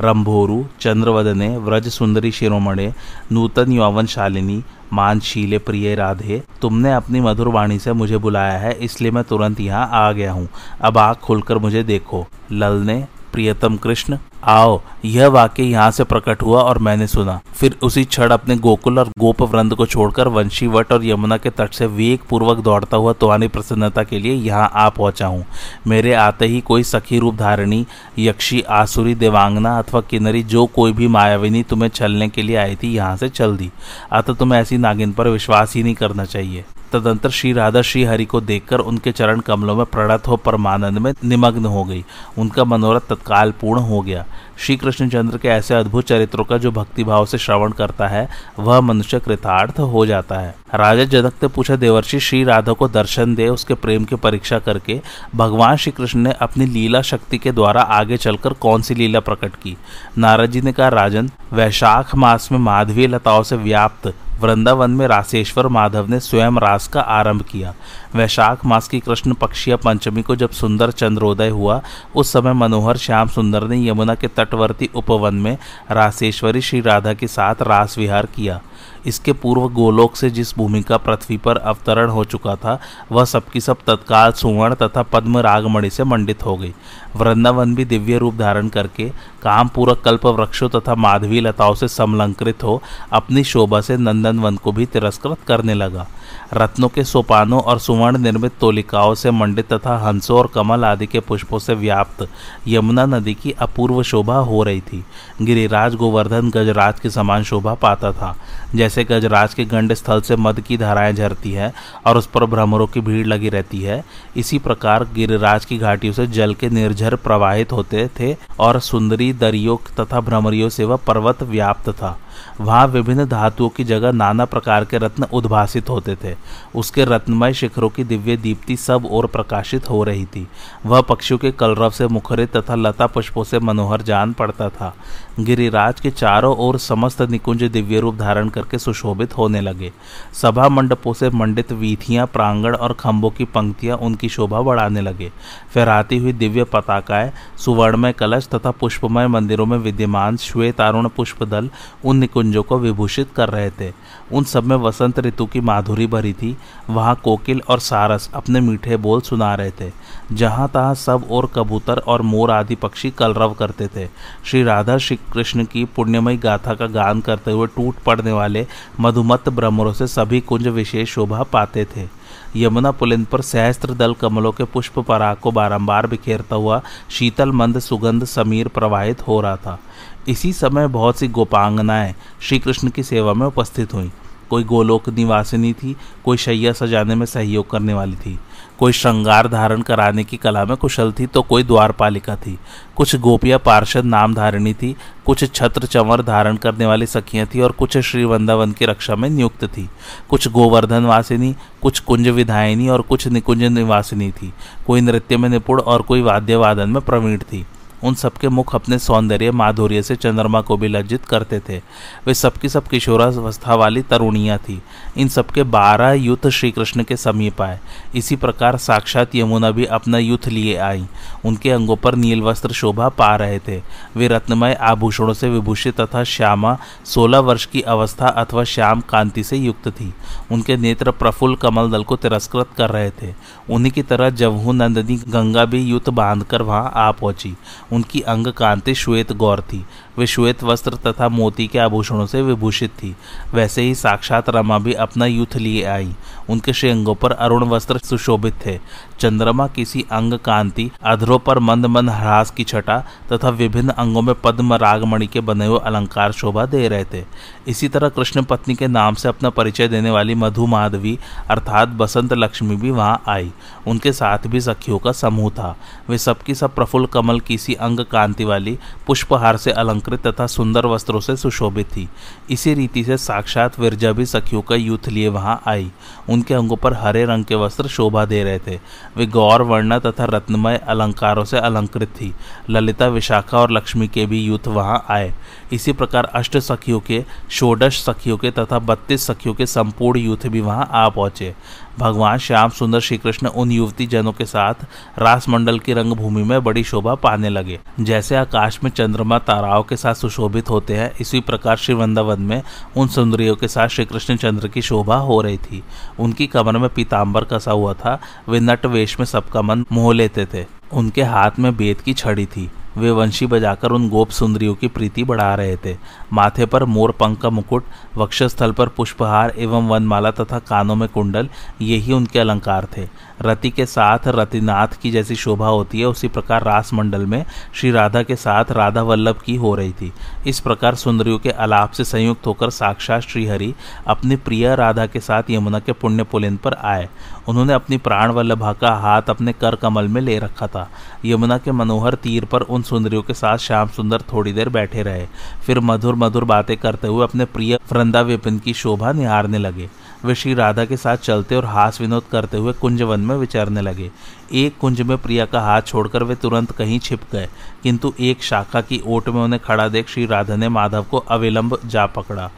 रंभोरु, 0.02 0.64
चंद्रवदने, 0.80 1.58
व्रज 1.58 1.88
सुंदरी 1.88 2.32
शिरोमणे, 2.32 2.94
नूतन 3.32 3.72
यौवन 3.72 4.06
शालिनी, 4.06 4.64
मानशीले 4.94 5.58
प्रिय 5.58 5.96
राधे, 5.96 6.42
तुमने 6.62 6.94
अपनी 6.94 7.20
मधुर 7.20 7.48
वाणी 7.48 7.80
से 7.80 7.94
मुझे 7.94 8.18
बुलाया 8.18 8.58
है, 8.58 8.74
इसलिए 8.74 9.12
मैं 9.12 9.24
तुरंत 9.24 9.60
यहाँ 9.60 9.90
आ 9.92 10.12
गया 10.12 10.32
हूँ। 10.32 10.48
अब 10.82 10.98
आग 10.98 11.16
खुलकर 11.16 11.58
मुझे 11.58 11.84
देखो। 11.84 12.26
लल 12.52 12.74
ने 12.74 13.06
प्रियतम 13.34 13.78
कृष्ण, 13.78 14.18
आओ, 14.44 14.80
यह 15.06 15.28
वाक्य 15.28 15.64
यहाँ 15.64 15.90
से 15.92 16.04
प्रकट 16.04 16.42
हुआ 16.42 16.62
और 16.62 16.78
मैंने 16.78 17.08
सुना। 17.08 17.40
फिर 17.54 17.76
उसी 17.84 18.04
क्षण 18.06 18.30
अपने 18.30 18.56
गोकुल 18.58 19.00
और 19.00 19.10
गोप 19.20 19.42
वृंद 19.44 19.76
को 19.76 19.86
छोड़कर 19.86 20.28
वंशी 20.28 20.68
वट 20.68 20.92
और 20.94 21.06
यमुना 21.06 21.38
के 21.38 21.50
तट 21.50 21.74
से 21.74 21.86
वेग 21.88 22.20
पूर्वक 22.30 22.58
दौड़ता 22.58 22.98
हुआ 22.98 23.14
तुम्हारी 23.14 23.48
प्रसन्नता 23.48 24.04
के 24.04 24.20
लिए 24.20 24.34
यहाँ 24.34 24.70
आ 24.74 24.88
पहुँचा 24.90 25.28
हूँ। 25.28 25.46
मेरे 25.88 26.14
आते 26.14 26.46
ही 26.46 26.60
कोई 26.62 26.84
सखी 26.84 27.20
रूप 27.20 27.36
धारिणी, 27.36 27.86
यक्षी, 28.20 28.62
आसुरी, 28.62 29.16
देवांगना 29.16 29.78
अथवा 29.80 30.02
किन्नरी, 30.02 30.44
जो 30.44 30.66
कोई 30.66 30.92
भी 30.92 31.08
मायाविनी 31.08 31.64
तुम्हें 31.64 31.90
छलने 31.90 32.30
के 32.30 32.42
लिए 32.42 32.56
आई 32.56 32.76
थी, 32.76 32.94
यहाँ 32.94 33.18
से 33.18 33.30
चल 33.30 33.58
दी। 33.58 33.72
अतः 34.12 34.34
तुम्हें 34.34 34.60
ऐसी 34.62 34.78
नागिन 34.78 35.12
पर 35.12 35.28
विश्वास 35.28 35.76
ही 35.76 35.84
नहीं 35.84 35.96
करना 35.96 36.26
चाहिए। 36.26 36.66
तदंतर 36.92 37.30
श्री 37.30 37.54
राधा 37.54 37.82
श्री 37.82 38.04
हरि 38.04 38.26
को 38.26 38.42
देखकर 38.42 38.80
उनके 38.80 39.12
चरण 39.12 39.40
कमलों 39.40 39.76
में 39.76 39.86
प्रणत 39.86 40.28
हो 40.28 40.38
परमानंद 40.38 40.98
में 40.98 41.14
निमग्न 41.26 41.66
हो 41.66 41.84
गई। 41.84 42.06
उनका 42.38 42.64
मनोरथ 42.64 43.00
तत्काल 43.00 43.52
पूर्ण 43.52 43.82
हो 43.82 44.02
गया। 44.02 44.26
श्री 44.58 44.78
कृष्णचंद्र 44.78 45.38
के 45.38 45.48
ऐसे 45.48 45.76
अद्भुत 45.76 46.06
चरित्रों 46.06 46.44
का 46.44 46.58
जो 46.58 46.72
भक्तिभाव 46.72 47.26
से 47.26 47.38
श्रवण 47.38 47.72
करता 47.72 48.08
है, 48.08 48.30
वह 48.60 48.82
मनुष्य 48.82 49.20
कृतार्थ 49.20 49.80
हो 49.80 50.06
जाता 50.06 50.36
है। 50.36 50.56
राजा 50.76 51.04
जनक 51.04 51.34
ने 51.44 51.48
पूछा, 51.48 51.76
देवर्षि, 51.76 52.20
श्री 52.20 52.44
राधा 52.44 52.72
को 52.72 52.88
दर्शन 52.88 53.36
दे, 53.36 53.48
उसके 53.48 53.74
प्रेम 53.74 54.06
की 54.06 54.16
परीक्षा 54.16 54.60
करके। 54.60 55.02
भगवान 55.36 55.76
श्री 55.76 55.92
कृष्ण 55.92 56.20
ने 56.20 56.32
अपनी 56.32 56.66
लीला 56.66 57.02
शक्ति 57.02 57.38
के 57.38 57.52
द्वारा 57.52 57.82
आगे 57.82 58.18
चलकर 58.18 58.54
कौन 58.54 58.82
सी 58.82 58.96
लीला 58.96 59.20
प्रकट 59.20 59.56
की? 59.56 59.78
नारद 60.18 60.52
जी 60.52 60.62
ने 60.62 60.74
कहा, 60.74 60.88
राजन, 60.88 61.30
वैशाख 61.54 62.16
मास 62.16 62.52
में 62.52 62.60
माधवी 62.60 63.08
लताओं 63.08 63.44
से 63.44 63.56
व्याप्त 63.56 64.14
वृंदावन 64.42 64.92
में 64.92 65.08
रासेश्वर 65.08 65.68
माधव 65.68 66.08
ने 66.10 66.20
स्वयं 66.20 66.60
रास 66.60 66.88
का 66.88 67.02
आरंभ 67.02 67.42
किया। 67.42 67.74
वैशाख 68.16 68.66
मास 68.66 68.88
की 68.88 69.00
कृष्ण 69.00 69.34
पक्षीय 69.34 69.76
पंचमी 69.76 70.22
को 70.22 70.36
जब 70.36 70.50
सुंदर 70.50 70.92
चंद्रोदय 70.92 71.50
हुआ, 71.50 71.82
उस 72.16 72.34
समय 72.34 72.54
मनोहर 72.54 72.98
श्याम 72.98 73.28
सुंदर 73.28 73.64
ने 73.64 73.88
यमुना 73.90 74.16
के 74.16 74.28
तटवर्ती 74.28 74.90
उपवन 74.96 75.36
में 75.36 75.58
रासेश्वरी 75.92 76.62
श्री 76.62 76.82
राधा 76.82 77.14
के 77.14 77.28
साथ 77.28 77.62
रास 77.62 77.98
विहार 77.98 78.26
किया। 78.26 78.62
इसके 79.06 79.34
पूर्व 79.34 79.68
गोलोक 79.70 80.16
से 80.16 80.30
जिस 80.30 80.56
भूमि 80.58 80.82
का 80.82 80.98
पृथ्वी 80.98 81.38
पर 81.38 81.58
अवतरण 81.58 82.10
हो 82.10 82.24
चुका 82.26 82.56
था, 82.56 82.80
वह 83.12 83.26
सबकी 83.26 83.62
सब 83.62 83.78
तत्काल 83.88 84.32
सुवर्ण 84.32 84.76
तथा 84.76 85.04
पद्म 85.04 85.38
रागमणि 85.38 85.90
से 85.90 86.04
मंडित 86.04 86.46
हो 86.46 86.58
गई। 86.58 86.74
वृंदावन 87.16 87.76
भी 87.76 87.86
दिव्य 87.86 88.18
रूप 88.18 88.36
धारण 88.36 88.68
करके 88.68 89.10
काम 89.44 89.68
पूरक 89.68 90.02
कल्प 90.02 90.26
वृक्षों 90.26 90.70
तथा 90.70 90.96
माधवी 90.96 91.40
लताओं 91.40 91.74
से 91.76 91.88
समलंकृत 91.88 92.64
हो 92.64 92.82
अपनी 93.12 93.44
शोभा 93.44 93.82
से 93.82 93.98
नंदन 93.98 94.40
वन 94.40 94.56
को 94.56 94.72
भी 94.72 94.86
तिरस्कृत 94.86 95.38
करने 95.48 95.74
लगा। 95.74 96.08
रत्नों 96.54 96.88
के 96.90 97.04
सोपानों 97.04 97.62
और 97.62 97.80
सुवर्ण 97.80 98.18
निर्मित 98.18 98.52
तोलिकाओं 98.60 99.14
से 99.16 99.32
मंडित 99.32 99.72
तथा 99.74 99.98
हंसों 99.98 100.38
और 100.38 100.48
कमल 100.48 100.86
आदि 100.86 101.06
के 101.06 101.20
पुष्पों 101.20 101.60
से 101.60 101.74
व्याप्त 101.74 102.28
यमुना 102.68 103.06
नदी 103.06 103.34
की 103.34 103.52
अपूर्व 103.52 104.02
शोभा 104.04 104.38
हो 104.38 104.64
रही 104.64 104.82
थी। 104.82 105.04
गिरिराज 105.42 105.96
गोवर्धन 105.96 106.50
गजराज 106.50 107.00
के 107.00 107.10
समान 107.10 107.44
शोभा 107.44 107.74
पाता 107.74 108.12
था। 108.12 108.36
जैसे 108.76 108.91
गजराज 108.98 109.54
के 109.54 109.66
गंड 109.66 109.94
स्थल 109.94 110.22
से 110.22 110.36
मद 110.36 110.62
की 110.62 110.78
धाराएँ 110.78 111.14
झरती 111.14 111.52
है 111.52 111.74
और 112.08 112.18
उस 112.18 112.28
पर 112.28 112.46
भ्रमरों 112.46 112.88
की 112.88 113.02
भीड़ 113.02 113.28
लगी 113.28 113.50
रहती 113.50 113.82
है। 113.82 114.04
इसी 114.38 114.60
प्रकार 114.60 115.04
गिरिराज 115.04 115.66
की 115.66 115.78
घाटियों 115.78 116.14
से 116.14 116.28
जल 116.28 116.54
के 116.54 116.70
निर्झर 116.70 117.16
प्रवाहित 117.16 117.72
होते 117.72 118.10
थे 118.20 118.36
और 118.60 118.80
सुंदरी 118.80 119.34
दरियों 119.34 119.78
तथा 120.00 120.20
भ्रमरियों 120.20 120.70
से 120.70 120.84
वह 120.84 120.96
पर्वत 120.96 121.44
व्याप्त 121.44 121.90
था। 121.90 122.20
वहाँ 122.62 122.88
विभिन्न 122.88 123.26
धातुओं 123.26 123.70
की 123.70 123.84
जगह 123.84 124.12
नाना 124.12 124.46
प्रकार 124.46 124.86
के 124.86 124.98
रत्न 124.98 125.24
उद्भासित 125.24 125.90
होते 125.90 126.16
थे। 126.16 126.36
उसके 126.76 127.06
रत्नमय 127.06 127.54
शिखरों 127.54 127.90
की 127.90 128.04
दिव्य 128.04 128.38
दीप्ति 128.38 128.78
सब 128.78 129.06
और 129.12 129.28
प्रकाशित 129.28 129.90
हो 129.90 130.04
रही 130.04 130.26
थी। 130.26 130.48
वह 130.86 131.02
पक्षियों 131.02 131.38
के 131.38 131.52
कलरव 131.52 131.90
से 131.90 132.08
मुखरित 132.08 132.58
तथा 132.58 132.76
लता 132.76 133.08
पुष्पों 133.08 133.44
से 133.44 133.60
मनोहर 133.60 134.02
जान 134.02 134.34
पड़ता 134.34 134.70
था। 134.70 134.94
गिरिराज 135.40 136.00
के 136.00 136.12
चारों 136.12 136.56
ओर 136.58 136.78
समस्त 136.80 137.22
निकुंज 137.22 137.64
दिव्य 137.64 138.00
रूप 138.00 138.16
धारण 138.16 138.50
करके 138.50 138.78
सुशोभित 138.78 139.38
होने 139.38 139.62
लगे। 139.62 139.92
सभा 140.34 140.70
मंडपों 140.70 141.14
से 141.14 141.30
मंडित 141.30 141.72
वीथियाँ, 141.72 142.28
प्रांगण 142.28 142.76
और 142.76 142.94
खंभों 142.94 143.30
की 143.30 143.46
पंक्तियाँ 143.46 143.98
उनकी 143.98 144.30
शोभा 144.30 144.62
बढ़ाने 144.62 145.02
लगे। 145.02 145.32
फहराती 145.76 146.18
हुई 146.18 146.34
दिव्य 146.34 146.64
पताकाएँ, 146.64 147.32
सुवर्णमय 147.58 148.12
कलश 148.12 148.48
तथा 148.48 148.72
पुष्पमय 148.72 149.28
मंदिरों 149.28 149.66
में 149.66 149.78
विद्यमान 149.78 150.38
श्वेतारुण 150.38 151.08
पुष्प 151.08 151.44
दल 151.44 151.70
उन 152.06 152.20
निकुंजों 152.32 152.64
को 152.64 152.78
विभूषित 152.80 153.30
कर 153.36 153.50
रहे 153.50 153.70
थे। 153.70 153.92
उन 154.32 154.44
सब 154.44 154.64
में 154.64 154.76
वसंत 154.76 155.20
ऋतु 155.20 155.46
की 155.46 155.62
माधुरी 155.62 156.08
भरी 156.08 156.34
थी। 156.34 156.58
वहाँ 156.90 157.16
कोकिल 157.24 157.62
और 157.70 157.80
सारस 157.80 158.30
अपने 158.34 158.60
मीठे 158.60 158.98
बोल 158.98 159.22
सुना 159.22 159.56
रहे 159.56 159.72
थे। 159.72 159.92
जहाँ 160.32 160.68
तहाँ 160.74 160.96
सब 160.96 161.28
और 161.32 161.50
कबूतर 161.56 161.98
और 161.98 162.22
मोर 162.22 162.52
आदि 162.52 162.76
पक्षी 162.76 163.12
कलरव 163.12 163.54
करते 163.54 163.88
थे। 163.88 164.08
श्री 164.46 164.64
राधा 164.64 164.98
श्री 164.98 165.20
कृष्ण 165.34 165.66
की 165.66 165.86
पुण्यमयी 165.86 166.38
गाथा 166.38 166.74
का 166.74 166.88
गान 166.88 167.22
करते 167.22 167.52
हुए 167.52 167.68
टूट 167.68 167.96
पड़ने 167.96 168.32
वाले 168.32 168.66
मधुमत 169.00 169.50
ब्रह्मरों 169.50 169.94
से 169.94 170.08
सभी 170.08 170.40
कुंज 170.40 170.68
विशेष 170.68 171.10
शोभा 171.10 171.44
पाते 171.44 171.86
थे। 171.86 172.08
यमुना 172.56 172.92
पुलिंद 172.92 173.26
पर 173.26 173.42
सहस्त्र 173.42 173.94
दल 173.94 174.14
कमलों 174.14 174.52
के 174.52 174.64
पुष्प 174.64 175.00
पराग 175.00 175.38
को 175.38 175.52
बारंबार 175.52 176.08
बिखेरता 176.08 176.56
हुआ 176.56 176.82
शीतल 177.10 177.52
मंद 177.52 177.80
सुगंध 177.80 178.24
समीर 178.24 178.68
प्रवाहित 178.68 179.28
हो 179.28 179.42
रहा 179.42 179.56
था। 179.56 179.80
इसी 180.28 180.52
समय 180.54 180.88
बहुत 180.88 181.20
सी 181.20 181.28
गोपांगनाएँ 181.28 182.14
श्री 182.42 182.60
कृष्ण 182.60 182.90
की 182.90 183.04
सेवा 183.04 183.34
में 183.34 183.46
उपस्थित 183.48 183.94
हुई। 183.94 184.12
कोई 184.50 184.64
गोलोक 184.64 185.08
निवासिनी 185.10 185.72
थी, 185.74 185.96
कोई 186.26 186.38
शैया 186.38 186.72
सजाने 186.74 187.16
में 187.16 187.26
सहयोग 187.26 187.70
करने 187.70 187.94
वाली 187.94 188.16
थी, 188.16 188.38
कोई 188.80 188.92
श्रृंगार 188.92 189.48
धारण 189.48 189.82
कराने 189.82 190.24
की 190.24 190.38
कला 190.38 190.64
में 190.66 190.76
कुशल 190.78 191.12
थी 191.12 191.26
तो 191.26 191.42
कोई 191.42 191.64
द्वारपालिका 191.64 192.36
थी। 192.36 192.58
कुछ 192.96 193.16
गोपिया 193.16 193.58
पार्षद 193.58 194.06
नाम 194.06 194.34
धारिणी 194.36 194.74
थी, 194.74 194.96
कुछ 195.26 195.54
छत्र 195.54 195.86
चंवर 195.86 196.22
धारण 196.22 196.58
करने 196.58 196.86
वाली 196.86 197.06
सखियाँ 197.06 197.48
थी 197.56 197.62
और 197.62 197.72
कुछ 197.72 197.98
श्री 197.98 198.24
वृंदावन 198.26 198.72
की 198.72 198.86
रक्षा 198.86 199.16
में 199.16 199.30
नियुक्त 199.30 199.66
थी। 199.68 199.90
कुछ 200.30 200.48
गोवर्धन 200.48 201.06
वासिनी 201.06 201.56
कुछ 201.82 202.00
कुंज 202.00 202.28
विधायिनी 202.30 202.90
और 202.90 203.02
कुछ 203.02 203.28
निकुंज 203.28 203.64
निवासिनी 203.64 204.32
थी। 204.32 204.54
कोई 204.88 205.02
नृत्य 205.02 205.38
में 205.38 205.50
निपुण 205.50 205.80
और 205.80 206.02
कोई 206.02 206.22
वाद्य 206.22 206.56
वादन 206.56 206.90
में 206.90 207.02
प्रवीण 207.02 207.38
थी। 207.38 207.66
उन 208.04 208.14
सबके 208.14 208.50
मुख 208.50 208.76
अपने 208.76 209.00
सौंदर्य, 209.00 209.52
माधुर्य 209.52 210.04
से 210.04 210.16
चंद्रमा 210.16 210.62
को 210.62 210.78
भी 210.78 210.88
लज्जित 210.88 211.26
करते 211.26 211.60
थे। 211.60 211.82
वे 212.28 212.34
सबकी 212.34 212.70
सब 212.70 212.88
किशोरावस्था 212.88 213.76
वाली 213.76 214.02
तरुणियाँ 214.02 214.58
थी। 214.58 214.82
इन 215.18 215.28
सबके 215.28 215.64
बारह 215.64 216.12
युद्ध 216.12 216.50
श्री 216.50 216.72
कृष्ण 216.72 217.04
के 217.04 217.18
समीप 217.18 217.62
आए। 217.62 217.80
इसी 218.16 218.36
प्रकार 218.36 218.78
साक्षात 218.78 219.36
यमुना 219.36 219.72
भी 219.72 219.86
अपना 219.86 220.18
युद्ध 220.18 220.50
लिए 220.50 220.76
आई। 220.78 221.06
उनके 221.46 221.72
अंगों 221.72 221.96
पर 221.96 222.16
नील 222.16 222.42
वस्त्र 222.42 222.72
शोभा 222.72 223.10
पा 223.10 223.36
रहे 223.36 223.60
थे। 223.60 223.82
वे 224.16 224.28
रत्नमय 224.28 224.74
आभूषणों 224.74 225.34
से 225.34 225.50
विभूषित 225.50 226.02
तथा 226.02 226.24
श्यामा 226.24 226.78
सोलह 227.06 227.40
वर्ष 227.40 227.66
की 227.66 227.82
अवस्था 227.82 228.28
अथवा 228.28 228.64
श्याम 228.64 229.02
कांति 229.02 229.44
से 229.44 229.58
युक्त 229.58 229.88
थी। 229.88 230.14
उनके 230.52 230.78
नेत्र 230.78 231.12
प्रफुल्ल 231.12 231.56
कमल 231.56 231.92
दल 231.92 232.04
को 232.04 232.16
तिरस्कृत 232.16 232.68
कर 232.78 232.90
रहे 232.90 233.10
थे। 233.10 233.34
उन्हीं 233.70 233.92
की 233.92 234.02
तरह 234.02 234.30
जवहू 234.30 234.72
नंदनी 234.72 235.16
गंगा 235.16 235.66
भी 235.66 235.82
युद्ध 235.82 236.10
बांधकर 236.10 236.62
वहाँ 236.62 236.92
आ 236.96 237.12
पहुँची। 237.12 237.56
उनकी 237.92 238.22
अंग 238.22 238.48
कांति 238.48 238.96
श्वेत 238.96 239.32
गौर 239.32 239.62
थी। 239.62 239.86
वे 240.18 240.28
श्वेत 240.28 240.64
वस्त्र 240.64 240.96
तथा 240.96 241.30
मोती 241.30 241.68
के 241.68 241.80
आभूषणों 241.80 242.26
से 242.26 242.42
विभूषित 242.42 242.92
थी। 242.92 243.16
वैसे 243.54 243.82
ही 243.82 243.96
साक्षात 243.96 244.50
रमा 244.50 244.80
भी 244.80 244.94
अपना 244.94 245.26
युथ 245.26 245.56
लिए 245.56 245.84
आई। 245.84 246.16
उनके 246.50 246.74
श्रृंगों 246.74 247.16
पर 247.16 247.32
अरुण 247.32 247.64
वस्त्र 247.64 247.98
सुशोभित 247.98 248.54
थे। 248.66 248.80
चंद्रमा 249.22 249.68
किसी 249.68 250.06
अंग 250.12 250.34
कांति, 250.34 250.90
अधरों 251.04 251.40
पर 251.40 251.60
मंद 251.60 251.86
मंद 251.86 252.10
ह्रास 252.10 252.52
की 252.52 252.64
छटा 252.64 252.98
तथा 253.32 253.50
विभिन्न 253.50 253.90
अंगों 253.90 254.22
में 254.22 254.36
पद्म 254.36 254.74
रागमणि 254.74 255.28
के 255.28 255.40
बने 255.40 255.66
हुए 255.66 255.80
अलंकार 255.80 256.32
शोभा 256.32 256.66
दे 256.66 256.88
रहे 256.88 257.06
थे। 257.06 257.24
इसी 257.68 257.88
तरह 257.88 258.10
कृष्ण 258.10 258.44
पत्नी 258.44 258.76
के 258.76 258.88
नाम 258.88 259.14
से 259.14 259.30
अपना 259.30 259.50
परिचय 259.50 259.88
देने 259.88 260.12
वाली 260.12 260.36
मधु 260.36 260.66
माधवी, 260.66 261.18
अर्थात 261.50 261.88
बसंत 261.88 262.34
लक्ष्मी 262.34 262.76
भी 262.76 262.92
वहाँ 262.92 263.24
आई। 263.28 263.52
उनके 263.88 264.14
साथ 264.14 264.48
भी 264.48 264.62
सखियों 264.62 265.00
का 265.00 265.12
समूह 265.12 265.50
था। 265.50 265.76
वे 266.10 266.18
सबकी 266.18 266.56
सब 266.56 266.76
प्रफुल्ल 266.76 267.06
कमल 267.06 267.40
किसी 267.40 267.74
अंग 267.74 268.00
कांति 268.00 268.44
वाली, 268.44 268.78
पुष्पहार 269.08 269.58
से 269.58 269.72
अलंकृत 269.72 270.28
तथा 270.28 270.48
सुंदर 270.48 270.86
वस्त्रों 270.86 271.20
से 271.20 271.36
सुशोभित 271.36 271.88
थी। 271.88 272.10
इसी 272.50 272.74
रीति 272.74 273.04
से 273.04 273.18
साक्षात 273.18 273.80
विरजा 273.80 274.12
भी 274.12 274.26
सखियों 274.26 274.62
का 274.62 274.76
यूथ 274.76 275.10
लिए 275.10 275.28
वहाँ 275.28 275.62
आई। 275.68 275.92
उनके 276.30 276.54
अंगों 276.54 276.78
पर 276.78 276.94
हरे 276.94 277.26
रंग 277.26 277.46
के 277.46 277.56
वस्त्र 277.56 277.88
शोभा 277.88 278.26
दे 278.26 278.44
रहे 278.44 278.60
थे। 278.60 278.80
वे 279.18 279.26
गौर, 279.26 279.62
वर्ण 279.62 280.00
तथा 280.00 280.26
रत्नमय 280.26 280.78
अलंकारों 280.78 281.46
से 281.46 281.58
अलंकृत 281.58 282.08
थी। 282.08 282.34
ललिता, 282.70 283.08
विशाखा 283.08 283.58
और 283.58 283.72
लक्ष्मी 283.72 284.08
के 284.08 284.26
भी 284.26 284.42
यूथ 284.42 284.68
वहाँ 284.68 285.06
आए। 285.10 285.34
इसी 285.74 285.94
प्रकार 285.94 286.26
अष्ट 286.26 286.58
सखियों 286.58 287.00
के, 287.00 287.24
षोडश 287.50 288.00
सखियों 288.04 288.38
के 288.38 288.52
तथा 288.52 288.80
बत्तीस 288.80 289.28
सखियों 289.28 289.56
के 289.56 289.66
संपूर्ण 289.66 290.20
यूथ 290.20 290.48
भी 290.48 290.62
वहाँ 290.62 290.90
आ 290.92 291.10
पहुँचे। 291.10 291.56
भगवान 292.00 292.38
श्याम 292.38 292.70
सुंदर 292.70 293.00
श्री 293.00 293.18
कृष्ण 293.18 293.48
उन 293.48 293.72
युवती 293.72 294.08
जनों 294.08 294.32
के 294.32 294.46
साथ 294.46 294.74
रासमंडल 295.20 295.80
की 295.80 295.94
रंगभूमि 295.94 296.44
में 296.44 296.64
बड़ी 296.64 296.84
शोभा 296.84 297.16
पाने 297.16 297.50
लगे। 297.50 297.80
जैसे 298.00 298.36
आकाश 298.36 298.80
में 298.84 298.92
चंद्रमा 298.92 299.40
ताराओं 299.40 299.84
के 299.84 299.96
साथ 299.96 300.14
सुशोभित 300.14 300.70
होते 300.70 300.96
हैं, 300.96 301.12
इसी 301.22 301.40
प्रकार 301.40 301.78
श्री 301.78 301.96
वृंदावन 301.96 302.42
में 302.42 302.64
उन 302.98 303.08
सुंदरियों 303.08 303.56
के 303.56 303.68
साथ 303.68 303.88
श्री 303.88 304.06
कृष्ण 304.06 304.36
चंद्र 304.36 304.68
की 304.68 304.82
शोभा 304.82 305.16
हो 305.16 305.42
रही 305.42 305.58
थी। 305.58 305.84
उनकी 306.20 306.48
कमर 306.48 306.78
में 306.78 306.90
पीताम्बर 306.90 307.44
कसा 307.44 307.72
हुआ 307.72 307.94
था, 307.94 308.20
वे 308.50 308.60
नट 308.60 308.86
वेश 308.86 309.20
में 309.20 309.26
सबका 309.26 309.62
मन 309.62 309.86
मोह 309.92 310.14
लेते 310.14 310.48
थे। 310.54 310.66
उनके 310.94 311.24
हाथ 311.24 311.52
में 311.60 311.78
बेत 311.78 312.02
की 312.02 312.14
छड़ी 312.14 312.46
थी। 312.46 312.72
वे 312.98 313.12
वंशी 313.12 313.46
बजाकर 313.46 313.92
उन 313.92 314.10
गोप 314.10 314.30
सुंदरियों 314.30 314.76
की 314.76 314.88
प्रीति 314.88 315.24
बढ़ा 315.24 315.56
रहे 315.56 315.78
थे। 315.78 315.98
माथे 316.34 316.66
पर 316.66 316.86
मोर 316.86 317.12
पंख 317.12 317.40
का 317.42 317.50
मुकुट, 317.50 317.84
वक्षस्थल 318.18 318.72
पर 318.72 318.88
पुष्पहार 318.88 319.54
एवं 319.58 319.88
वनमाला 319.88 320.32
तथा 320.32 320.60
कानों 320.60 320.96
में 320.96 321.10
कुंडल 321.10 321.50
यही 321.82 322.14
उनके 322.14 322.40
अलंकार 322.40 322.88
थे। 322.98 323.08
रति 323.42 323.70
के 323.70 323.86
साथ 323.86 324.20
रतिनाथ 324.28 324.88
की 325.02 325.12
जैसी 325.12 325.36
शोभा 325.36 325.68
होती 325.68 326.00
है, 326.00 326.06
उसी 326.06 326.28
प्रकार 326.28 326.64
रास 326.64 326.94
मंडल 326.94 327.26
में 327.26 327.46
श्री 327.74 327.92
राधा 327.92 328.24
के 328.24 328.36
साथ 328.36 328.72
राधा 328.72 329.02
वल्लभ 329.02 329.36
की 329.46 329.56
हो 329.56 329.76
रही 329.76 329.92
थी। 329.92 330.12
इस 330.48 330.60
प्रकार 330.60 330.96
सुंदरियों 330.96 331.40
के 331.40 331.50
अलाप 331.50 331.92
से 331.92 332.04
संयुक्त 332.04 332.48
होकर 332.48 332.70
साक्षात 332.70 333.22
श्रीहरि 333.22 333.74
अपनी 334.08 334.36
प्रिय 334.36 334.76
राधा 334.76 335.06
के 335.06 335.20
साथ 335.20 335.44
यमुना 335.50 335.80
के 335.80 335.92
पुण्य 335.92 336.24
पुलिन 336.24 336.58
पर 336.58 336.74
आए। 336.74 337.10
उन्होंने 337.48 337.74
अपनी 337.74 337.98
प्राण 337.98 338.32
वल्लभा 338.32 338.74
का 338.74 338.92
हाथ 338.96 339.22
अपने 339.30 339.54
कर 339.54 339.76
कमल 339.76 340.08
में 340.08 340.22
ले 340.22 340.40
रखा 340.40 340.68
था। 340.68 340.90
यमुना 341.26 341.58
के 341.58 341.72
मनोहर 341.72 342.14
तीर 342.14 342.46
पर 342.46 342.62
उन 342.62 342.82
सुंदरियों 342.82 343.22
के 343.22 343.34
साथ 343.34 343.58
श्याम 343.58 343.88
सुंदर 343.88 344.22
थोड़ी 344.34 344.54
देर 344.54 344.70
बैठे 344.70 345.04
रहे। 345.04 345.26
फिर 345.66 345.80
मधुर 345.80 346.16
मधुर 346.16 346.44
बातें 346.44 346.78
करते 346.78 347.08
हुए 347.08 347.24
अपने 347.24 347.46
प्रिय 347.46 347.80
वृंदा 347.94 348.22
विपिन 348.22 348.60
की 348.60 348.74
शोभा 348.74 349.12
निहारने 349.12 349.58
लगे। 349.58 349.90
वे 350.26 350.36
श्री 350.36 350.54
राधा 350.54 350.86
के 350.86 350.98
साथ 350.98 351.18
चलते 351.18 351.56
और 351.56 351.66
हास 351.66 352.00
विनोद 352.02 352.24
करते 352.32 352.58
हुए 352.58 352.74
कुंजवन 352.74 353.20
में 353.20 353.36
विचरने 353.36 353.82
लगे। 353.82 354.10
एक 354.54 354.78
कुंज 354.78 355.02
में 355.02 355.18
प्रिया 355.18 355.46
का 355.46 355.60
हाथ 355.62 355.82
छोड़कर 355.82 356.24
वे 356.24 356.36
तुरंत 356.36 356.72
कहीं 356.72 357.00
छिप 357.00 357.22
गए, 357.32 357.48
किंतु 357.84 358.14
एक 358.20 358.44
शाखा 358.44 358.82
की 358.82 359.02
ओट 359.06 359.30
में 359.30 359.42
उन्हें 359.42 359.62
खड़ा 359.62 359.88
देख 359.88 360.10
श्री 360.10 360.26
राधा 360.26 360.56
ने 360.56 360.70
माधव 360.70 361.04
को 361.04 361.18
अविलंब 361.18 361.80
जा 361.86 362.06
पकड़ा। 362.08 362.50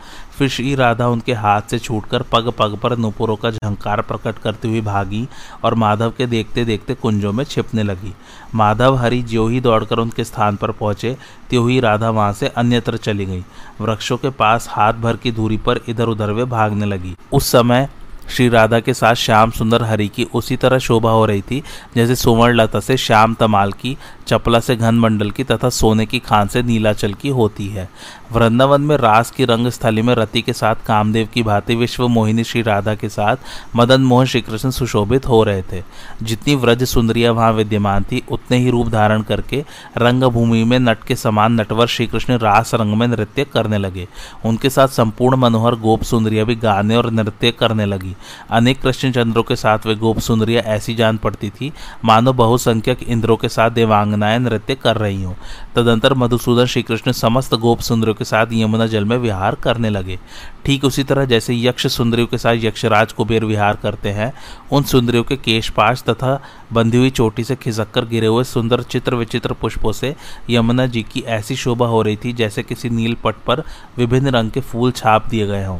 फिर 0.43 0.49
श्री 0.49 0.73
राधा 0.75 1.07
उनके 1.07 1.33
हाथ 1.33 1.69
से 1.69 1.77
छूटकर 1.79 2.21
पग 2.21 2.51
पग 2.59 2.75
पर 2.77 2.95
नुपुरों 2.97 3.35
का 3.35 3.51
झंकार 3.51 4.01
प्रकट 4.01 4.37
करती 4.37 4.67
हुई 4.67 4.81
भागी 4.81 5.27
और 5.63 5.73
माधव 5.73 6.13
के 6.17 6.25
देखते 6.27 6.65
देखते 6.65 6.93
कुंजों 6.93 7.31
में 7.33 7.43
छिपने 7.43 7.83
लगी। 7.83 8.13
माधव 8.55 8.95
हरि 8.95 9.21
ज्यो 9.21 9.47
ही 9.47 9.61
दौड़कर 9.61 9.99
उनके 9.99 10.23
स्थान 10.23 10.55
पर 10.55 10.71
पहुँचे, 10.71 11.15
त्यों 11.49 11.69
ही 11.69 11.79
राधा 11.79 12.09
वहाँ 12.09 12.33
से 12.33 12.47
अन्यत्र 12.47 12.97
चली 12.97 13.25
गई। 13.25 13.43
वृक्षों 13.81 14.17
के 14.17 14.29
पास 14.29 14.67
हाथ 14.69 14.93
भर 14.93 15.17
की 15.17 15.31
दूरी 15.31 15.57
पर 15.57 15.79
इधर 15.89 16.07
उधर 16.07 16.31
वे 16.31 16.45
भागने 16.45 16.85
लगी। 16.85 17.15
उस 17.33 17.47
समय 17.47 17.87
श्री 18.29 18.49
राधा 18.49 18.79
के 18.79 18.93
साथ 18.93 19.13
श्याम 19.13 19.51
सुंदर 19.51 19.83
हरि 19.83 20.07
की 20.07 20.27
उसी 20.33 20.55
तरह 20.55 20.77
शोभा 20.77 21.09
हो 21.09 21.25
रही 21.25 21.41
थी, 21.41 21.63
जैसे 21.95 22.15
सुवर्ण 22.15 22.55
लता 22.55 22.79
से 22.79 22.97
श्याम 22.97 23.33
तमाल 23.33 23.71
की, 23.71 23.97
चपला 24.27 24.59
से 24.59 24.75
घन 24.75 24.95
मंडल 24.95 25.31
की 25.31 25.43
तथा 25.43 25.69
सोने 25.69 26.05
की 26.05 26.19
खान 26.19 26.47
से 26.47 26.63
नीलाचल 26.63 27.13
की 27.13 27.29
होती 27.29 27.67
है। 27.67 27.89
वृंदावन 28.31 28.81
में 28.81 28.97
रास 28.97 29.31
की 29.31 29.45
रंग 29.45 29.67
स्थली 29.67 30.01
में 30.01 30.15
रति 30.15 30.41
के 30.41 30.53
साथ 30.53 30.75
कामदेव 30.85 31.29
की 31.33 31.43
भांति 31.43 31.75
विश्व 31.75 32.07
मोहिनी 32.07 32.43
श्री 32.43 32.61
राधा 32.61 32.95
के 32.95 33.09
साथ 33.09 33.35
मदन 33.75 34.01
मोहन 34.01 34.25
श्री 34.25 34.41
कृष्ण 34.41 34.69
सुशोभित 34.69 35.27
हो 35.27 35.43
रहे 35.43 35.61
थे। 35.61 35.83
जितनी 36.23 36.55
व्रज 36.55 36.83
सुंदरिया 36.83 37.31
वहाँ 37.31 37.53
विद्यमान 37.53 38.03
थी, 38.03 38.23
उतने 38.31 38.57
ही 38.57 38.69
रूप 38.69 38.87
धारण 38.87 39.21
करके 39.21 39.65
रंगभूमि 39.97 40.63
में 40.63 40.79
नट 40.79 41.03
के 41.03 41.15
समान 41.15 41.61
नटवर 41.61 41.87
श्री 41.87 42.07
कृष्ण 42.07 42.37
रास 42.37 42.73
रंग 42.73 42.93
में 42.93 43.07
नृत्य 43.07 43.43
करने 43.43 43.77
लगे। 43.77 44.07
उनके 44.45 44.69
साथ 44.69 44.87
संपूर्ण 44.87 45.37
मनोहर 45.37 45.75
गोप 45.75 46.03
सुंदरिया 46.03 46.43
भी 46.43 46.55
गाने 46.55 46.95
और 46.95 47.11
नृत्य 47.11 47.51
करने 47.51 47.85
लगी। 47.85 48.12
अनेक 48.51 48.81
कृष्ण 48.81 49.11
चंद्रों 49.11 49.43
के 49.43 49.55
साथ 49.55 49.85
वे 49.85 49.95
गोप 49.95 50.19
सुंदरिया 50.19 50.61
ऐसी 50.61 50.95
जान 50.95 51.17
पड़ती 51.17 51.49
थी। 51.49 51.71
मानो 52.05 52.33
बहुसंख्यक 52.33 53.03
इंद्रों 53.03 53.37
के 53.37 53.49
साथ 53.49 53.71
देवांगनाएँ 53.71 54.39
नृत्य 54.39 54.75
कर 54.75 54.97
रही 54.97 55.23
हों। 55.23 55.33
तदंतर 55.75 56.13
मधुसूदन 56.13 56.65
श्री 56.65 56.81
कृष्ण 56.83 57.11
समस्त 57.11 57.55
गोप 57.55 57.79
सुंदरियों 57.79 58.15
के 58.15 58.25
साथ 58.25 58.47
यमुना 58.53 58.87
जल 58.87 59.05
में 59.05 59.17
विहार 59.17 59.55
करने 59.55 59.89
लगे। 59.89 60.19
ठीक 60.65 60.83
उसी 60.83 61.03
तरह 61.03 61.25
जैसे 61.25 61.55
यक्ष 61.55 61.87
सुंदरियों 61.87 62.27
के 62.27 62.37
साथ 62.37 62.55
यक्षराज 62.55 63.11
कुबेर 63.11 63.45
विहार 63.45 63.75
करते 63.75 64.09
हैं, 64.09 64.33
उन 64.71 64.83
सुंदरियों 64.83 65.23
के 65.23 65.35
केशपाश 65.35 66.03
तथा 66.03 66.41
बंधी 66.73 66.97
हुई 66.97 67.09
चोटी 67.09 67.43
से 67.43 67.55
खिसक 67.55 67.91
कर 67.91 68.05
गिरे 68.05 68.27
हुए 68.27 68.43
सुंदर 68.43 68.83
चित्र 68.83 69.15
विचित्र 69.15 69.53
पुष्पों 69.53 69.91
से 69.91 70.15
यमुना 70.49 70.85
जी 70.85 71.03
की 71.03 71.19
ऐसी 71.19 71.55
शोभा 71.55 71.87
हो 71.87 72.01
रही 72.01 72.15
थी 72.15 72.33
जैसे 72.33 72.63
किसी 72.63 72.89
नील 72.89 73.15
पट 73.23 73.35
पर 73.47 73.63
विभिन्न 73.97 74.27
रंग 74.27 74.51
के 74.51 74.59
फूल 74.59 74.91
छाप 74.91 75.27
दिए 75.27 75.47
गए 75.47 75.65
हों। 75.65 75.79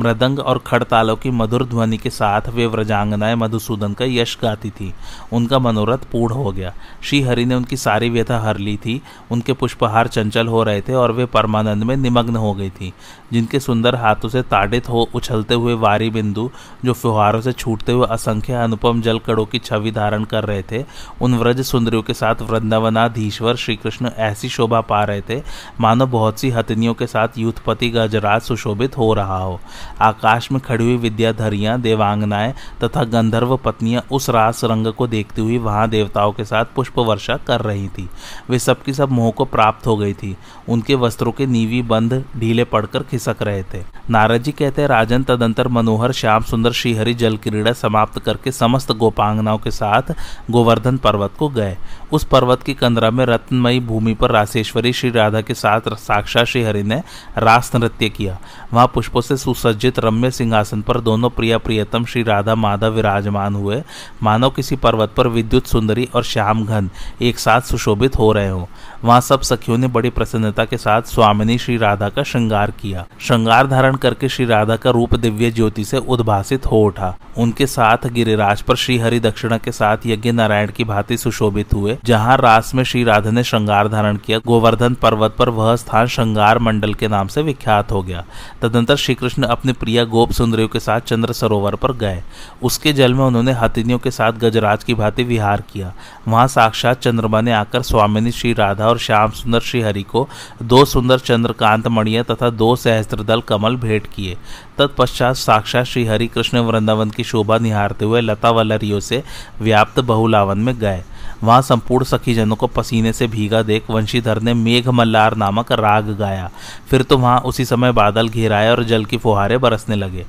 मृदंग 0.00 0.38
और 0.38 0.58
खड़तालों 0.58 1.16
की 1.16 1.30
मधुर 1.30 1.64
ध्वनि 1.64 1.96
के 1.98 2.10
साथ 2.10 2.48
वे 2.48 2.66
व्रजांगनाएँ 2.66 3.34
मधुसूदन 3.34 3.92
का 3.92 4.04
यश 4.04 4.38
गाती 4.42 4.70
थी। 4.70 4.94
उनका 5.32 5.58
मनोरथ 5.58 5.98
पूर्ण 5.98 6.34
हो 6.34 6.52
गया। 6.52 6.72
श्रीहरि 7.02 7.44
ने 7.44 7.54
उनकी 7.54 7.76
सारी 7.76 8.10
व्यथा 8.10 8.40
हर 8.40 8.58
ली 8.58 8.76
थी। 8.76 9.00
उनके 9.30 9.52
पुष्पहार 9.52 10.08
चंचल 10.08 10.46
हो 10.46 10.62
रहे 10.62 10.80
थे 10.80 10.94
और 10.94 11.12
वे 11.12 11.26
परमानंद 11.26 11.82
में 11.82 11.96
निमग्न 11.96 12.36
हो 12.36 12.54
गई 12.54 12.70
थी, 12.70 12.92
जिनके 13.32 13.60
सुंदर 13.60 13.94
हाथों 13.94 14.28
से 14.28 14.42
ताड़ित 14.42 14.88
हो 14.88 15.08
उछलते 15.14 15.54
हुए 15.54 15.74
वारी 15.74 16.10
बिंदु, 16.10 16.50
जो 16.84 16.92
फुहारों 16.92 17.40
से 17.40 17.52
छूटते 17.52 17.92
हुए 17.92 18.06
असंख्य 18.06 18.52
अनुपम 18.52 19.00
जल 19.00 19.18
कड़ों 19.18 19.46
की 19.46 19.58
छवि 19.58 19.90
धारण 19.90 20.24
कर 20.24 20.44
रहे 20.44 20.62
थे, 20.62 20.84
उन 21.20 21.34
व्रज 21.34 21.60
सुंदरियों 21.60 22.02
के 22.02 22.14
साथ 22.14 22.34
वृंदावनाधीश्वर 22.42 23.56
श्री 23.56 23.76
कृष्ण 23.76 24.10
ऐसी 24.18 24.48
शोभा 24.48 24.80
पा 24.80 25.04
रहे 25.04 25.20
थे, 25.20 25.42
मानो 25.80 26.06
बहुत 26.06 26.38
सी 26.38 26.50
हथनियों 26.50 26.94
के 26.94 27.06
साथ 27.06 27.28
यूथपति 27.38 27.90
गजराज 27.90 28.40
सुशोभित 28.42 28.98
हो 28.98 29.14
रहा 29.14 29.38
हो। 29.38 29.60
आकाश 30.00 30.52
में 30.52 30.60
खड़ी 30.60 30.84
हुई 30.84 30.96
विद्याधरियाँ, 30.96 31.80
देवांगनाएँ 31.80 32.54
तथा 32.84 33.04
गंधर्व 33.04 33.56
पत्नियाँ 33.56 34.02
उस 34.10 34.30
रास 34.30 34.64
रंग 34.64 34.86
को 34.86 35.06
देखती 35.06 35.42
हुई 35.42 35.58
वहाँ 35.58 35.88
देवताओं 35.88 36.32
के 36.32 36.44
साथ 36.44 36.64
पुष्प 36.64 36.98
वर्षा 36.98 37.36
कर 37.36 37.60
रही 37.60 37.88
थी। 37.88 38.08
वे 38.50 38.58
सबकी 38.58 38.92
सब 38.92 39.10
मोह 39.10 39.30
को 39.30 39.44
प्राप्त 39.44 39.86
हो 39.86 39.96
गई 39.96 40.14
थी। 40.14 40.36
उनके 40.68 40.94
वस्त्रों 40.94 41.32
के 41.32 41.46
नीवी 41.46 41.82
बंध 41.82 42.24
ढीले 42.36 42.64
पड़कर 42.64 43.02
खिसक 43.02 43.36
रहे 43.42 43.62
थे। 43.62 43.82
नारद 44.10 44.42
जी 44.42 44.52
कहते 44.52 44.86
राजन, 44.86 45.22
तदंतर 45.22 45.68
मनोहर, 45.68 46.12
श्याम 46.12 46.42
सुंदर, 46.42 46.72
श्रीहरि, 46.72 47.14
जल 47.14 47.36
क्रीड़ा 47.36 47.72
समाप्त 47.72 48.18
करके 48.18 48.52
समस्त 48.52 48.92
गोपांगनाओं 48.92 49.58
के 49.58 49.70
साथ 49.70 50.14
गोवर्धन 50.50 50.96
पर्वत 50.96 51.32
को 51.38 51.48
गए। 51.48 51.76
उस 52.12 52.24
पर्वत 52.24 52.62
की 52.62 52.74
कंदरा 52.74 53.10
में 53.10 53.26
रत्नमयी 53.26 53.80
भूमि 53.80 54.14
पर 54.14 54.30
राशेश्वरी 54.30 54.92
श्री 54.92 55.10
राधा 55.10 55.40
के 55.40 55.54
साथ 55.54 55.80
साक्षात 55.88 56.44
श्रीहरि 56.44 56.82
ने 56.82 57.02
रास 57.38 57.74
नृत्य 57.74 58.08
किया। 58.08 58.38
वहाँ 58.74 58.86
पुष्पों 58.94 59.20
से 59.20 59.36
सुसज्जित 59.72 59.98
रम्य 59.98 60.30
सिंहासन 60.30 60.82
पर 60.82 61.00
दोनों 61.00 61.30
प्रिय 61.30 61.56
प्रियतम 61.58 62.04
श्री 62.04 62.22
राधा 62.22 62.54
माधव 62.54 62.92
विराजमान 62.92 63.54
हुए। 63.54 63.82
मानो 64.22 64.50
किसी 64.50 64.76
पर्वत 64.76 65.14
पर 65.16 65.28
विद्युत 65.28 65.66
सुंदरी 65.66 66.08
और 66.14 66.22
श्याम 66.22 66.64
घन 66.66 66.90
एक 67.22 67.38
साथ 67.38 67.60
सुशोभित 67.60 68.18
हो 68.18 68.32
रहे 68.32 68.48
हों। 68.48 68.66
वहाँ 69.04 69.20
सब 69.20 69.40
सखियों 69.40 69.78
ने 69.78 69.86
बड़ी 69.86 70.10
प्रसन्नता 70.10 70.64
के 70.64 70.76
साथ 70.76 71.02
स्वामिनी 71.02 71.58
श्री 71.58 71.76
राधा 71.76 72.08
का 72.08 72.22
श्रृंगार 72.22 72.70
किया। 72.70 73.06
श्रृंगार 73.20 73.66
धारण 73.66 73.96
करके 73.96 74.28
श्री 74.28 74.44
राधा 74.44 74.76
का 74.76 74.90
रूप 74.90 75.14
दिव्य 75.14 75.50
ज्योति 75.50 75.84
से 75.84 75.98
उद्भासित 75.98 76.66
हो 76.66 76.82
उठा। 76.82 77.16
उनके 77.38 77.66
साथ 77.66 78.06
गिरिराज 78.06 78.62
पर 78.62 78.76
श्री 78.76 78.98
हरि 78.98 79.20
दक्षिणा 79.20 79.58
के 79.58 79.72
साथ 79.72 79.96
यज्ञ 80.06 80.32
नारायण 80.32 80.70
की 80.70 80.84
भांति 80.84 81.16
सुशोभित 81.16 81.74
हुए, 81.74 81.98
जहाँ 82.04 82.36
रास 82.36 82.74
में 82.74 82.84
श्री 82.84 83.04
राधा 83.04 83.30
ने 83.30 83.44
श्रृंगार 83.44 83.88
धारण 83.88 84.16
किया। 84.16 84.38
गोवर्धन 84.38 84.94
पर्वत 84.94 85.36
पर 85.38 85.48
वह 85.48 85.76
स्थान 85.76 86.06
श्रृंगार 86.06 86.58
मंडल 86.58 86.94
के 86.94 87.08
नाम 87.08 87.26
से 87.26 87.42
विख्यात 87.42 87.92
हो 87.92 88.02
गया। 88.02 88.24
तदंतर 88.62 88.96
श्री 88.96 89.14
कृष्ण 89.14 89.42
अपने 89.42 89.72
प्रिया 89.72 90.04
गोप 90.04 90.32
सुंदरियों 90.32 90.68
के 90.68 90.80
साथ 90.80 91.00
चंद्र 91.00 91.32
सरोवर 91.32 91.74
पर 91.74 91.92
गए। 91.92 92.22
उसके 92.62 92.92
जल 92.92 93.14
में 93.14 93.24
उन्होंने 93.24 93.52
हथिनियों 93.52 93.98
के 93.98 94.10
साथ 94.10 94.32
गजराज 94.32 94.84
की 94.84 94.94
भांति 94.94 95.22
विहार 95.22 95.60
किया। 95.72 95.92
वहाँ 96.28 96.48
साक्षात 96.48 97.00
चंद्रमा 97.00 97.40
ने 97.40 97.52
आकर 97.52 97.82
स्वामिनी 97.82 98.30
श्री 98.30 98.52
राधा 98.52 98.91
और 98.92 98.98
श्याम 98.98 99.30
सुंदर 99.32 99.60
श्री 99.60 99.80
हरि 99.80 100.02
को 100.02 100.28
दो 100.62 100.84
सुंदर 100.84 101.18
चंद्रकांत 101.20 101.88
मणिया 101.88 102.22
तथा 102.22 102.50
दो 102.52 102.74
सहस्त्रदल 102.76 103.40
कमल 103.40 103.76
भेंट 103.76 104.06
किए। 104.06 104.36
तत्पश्चात 104.78 105.36
साक्षात 105.36 105.84
श्री 105.84 106.04
हरि 106.04 106.26
कृष्ण 106.26 106.58
वृंदावन 106.60 107.10
की 107.10 107.24
शोभा 107.24 107.58
निहारते 107.58 108.04
हुए 108.04 108.20
लता 108.20 108.50
वलरियों 108.50 109.00
से 109.00 109.22
व्याप्त 109.60 110.00
बहुलावन 110.02 110.58
में 110.58 110.78
गए। 110.78 111.02
वहाँ 111.44 111.62
संपूर्ण 111.62 112.04
सखीजनों 112.04 112.56
को 112.56 112.66
पसीने 112.66 113.12
से 113.12 113.26
भीगा 113.26 113.62
देख 113.62 113.90
वंशीधर 113.90 114.40
ने 114.42 114.54
मेघ 114.54 114.88
मल्लार 114.88 115.36
नामक 115.36 115.72
राग 115.72 116.10
गाया। 116.10 116.50
फिर 116.90 117.02
तो 117.02 117.18
वहाँ 117.18 117.38
उसी 117.40 117.64
समय 117.64 117.92
बादल 117.92 118.28
घेराए 118.28 118.70
और 118.70 118.82
जल 118.84 119.04
की 119.04 119.16
फुहारे 119.16 119.58
बरसने 119.58 119.96
लगे। 119.96 120.26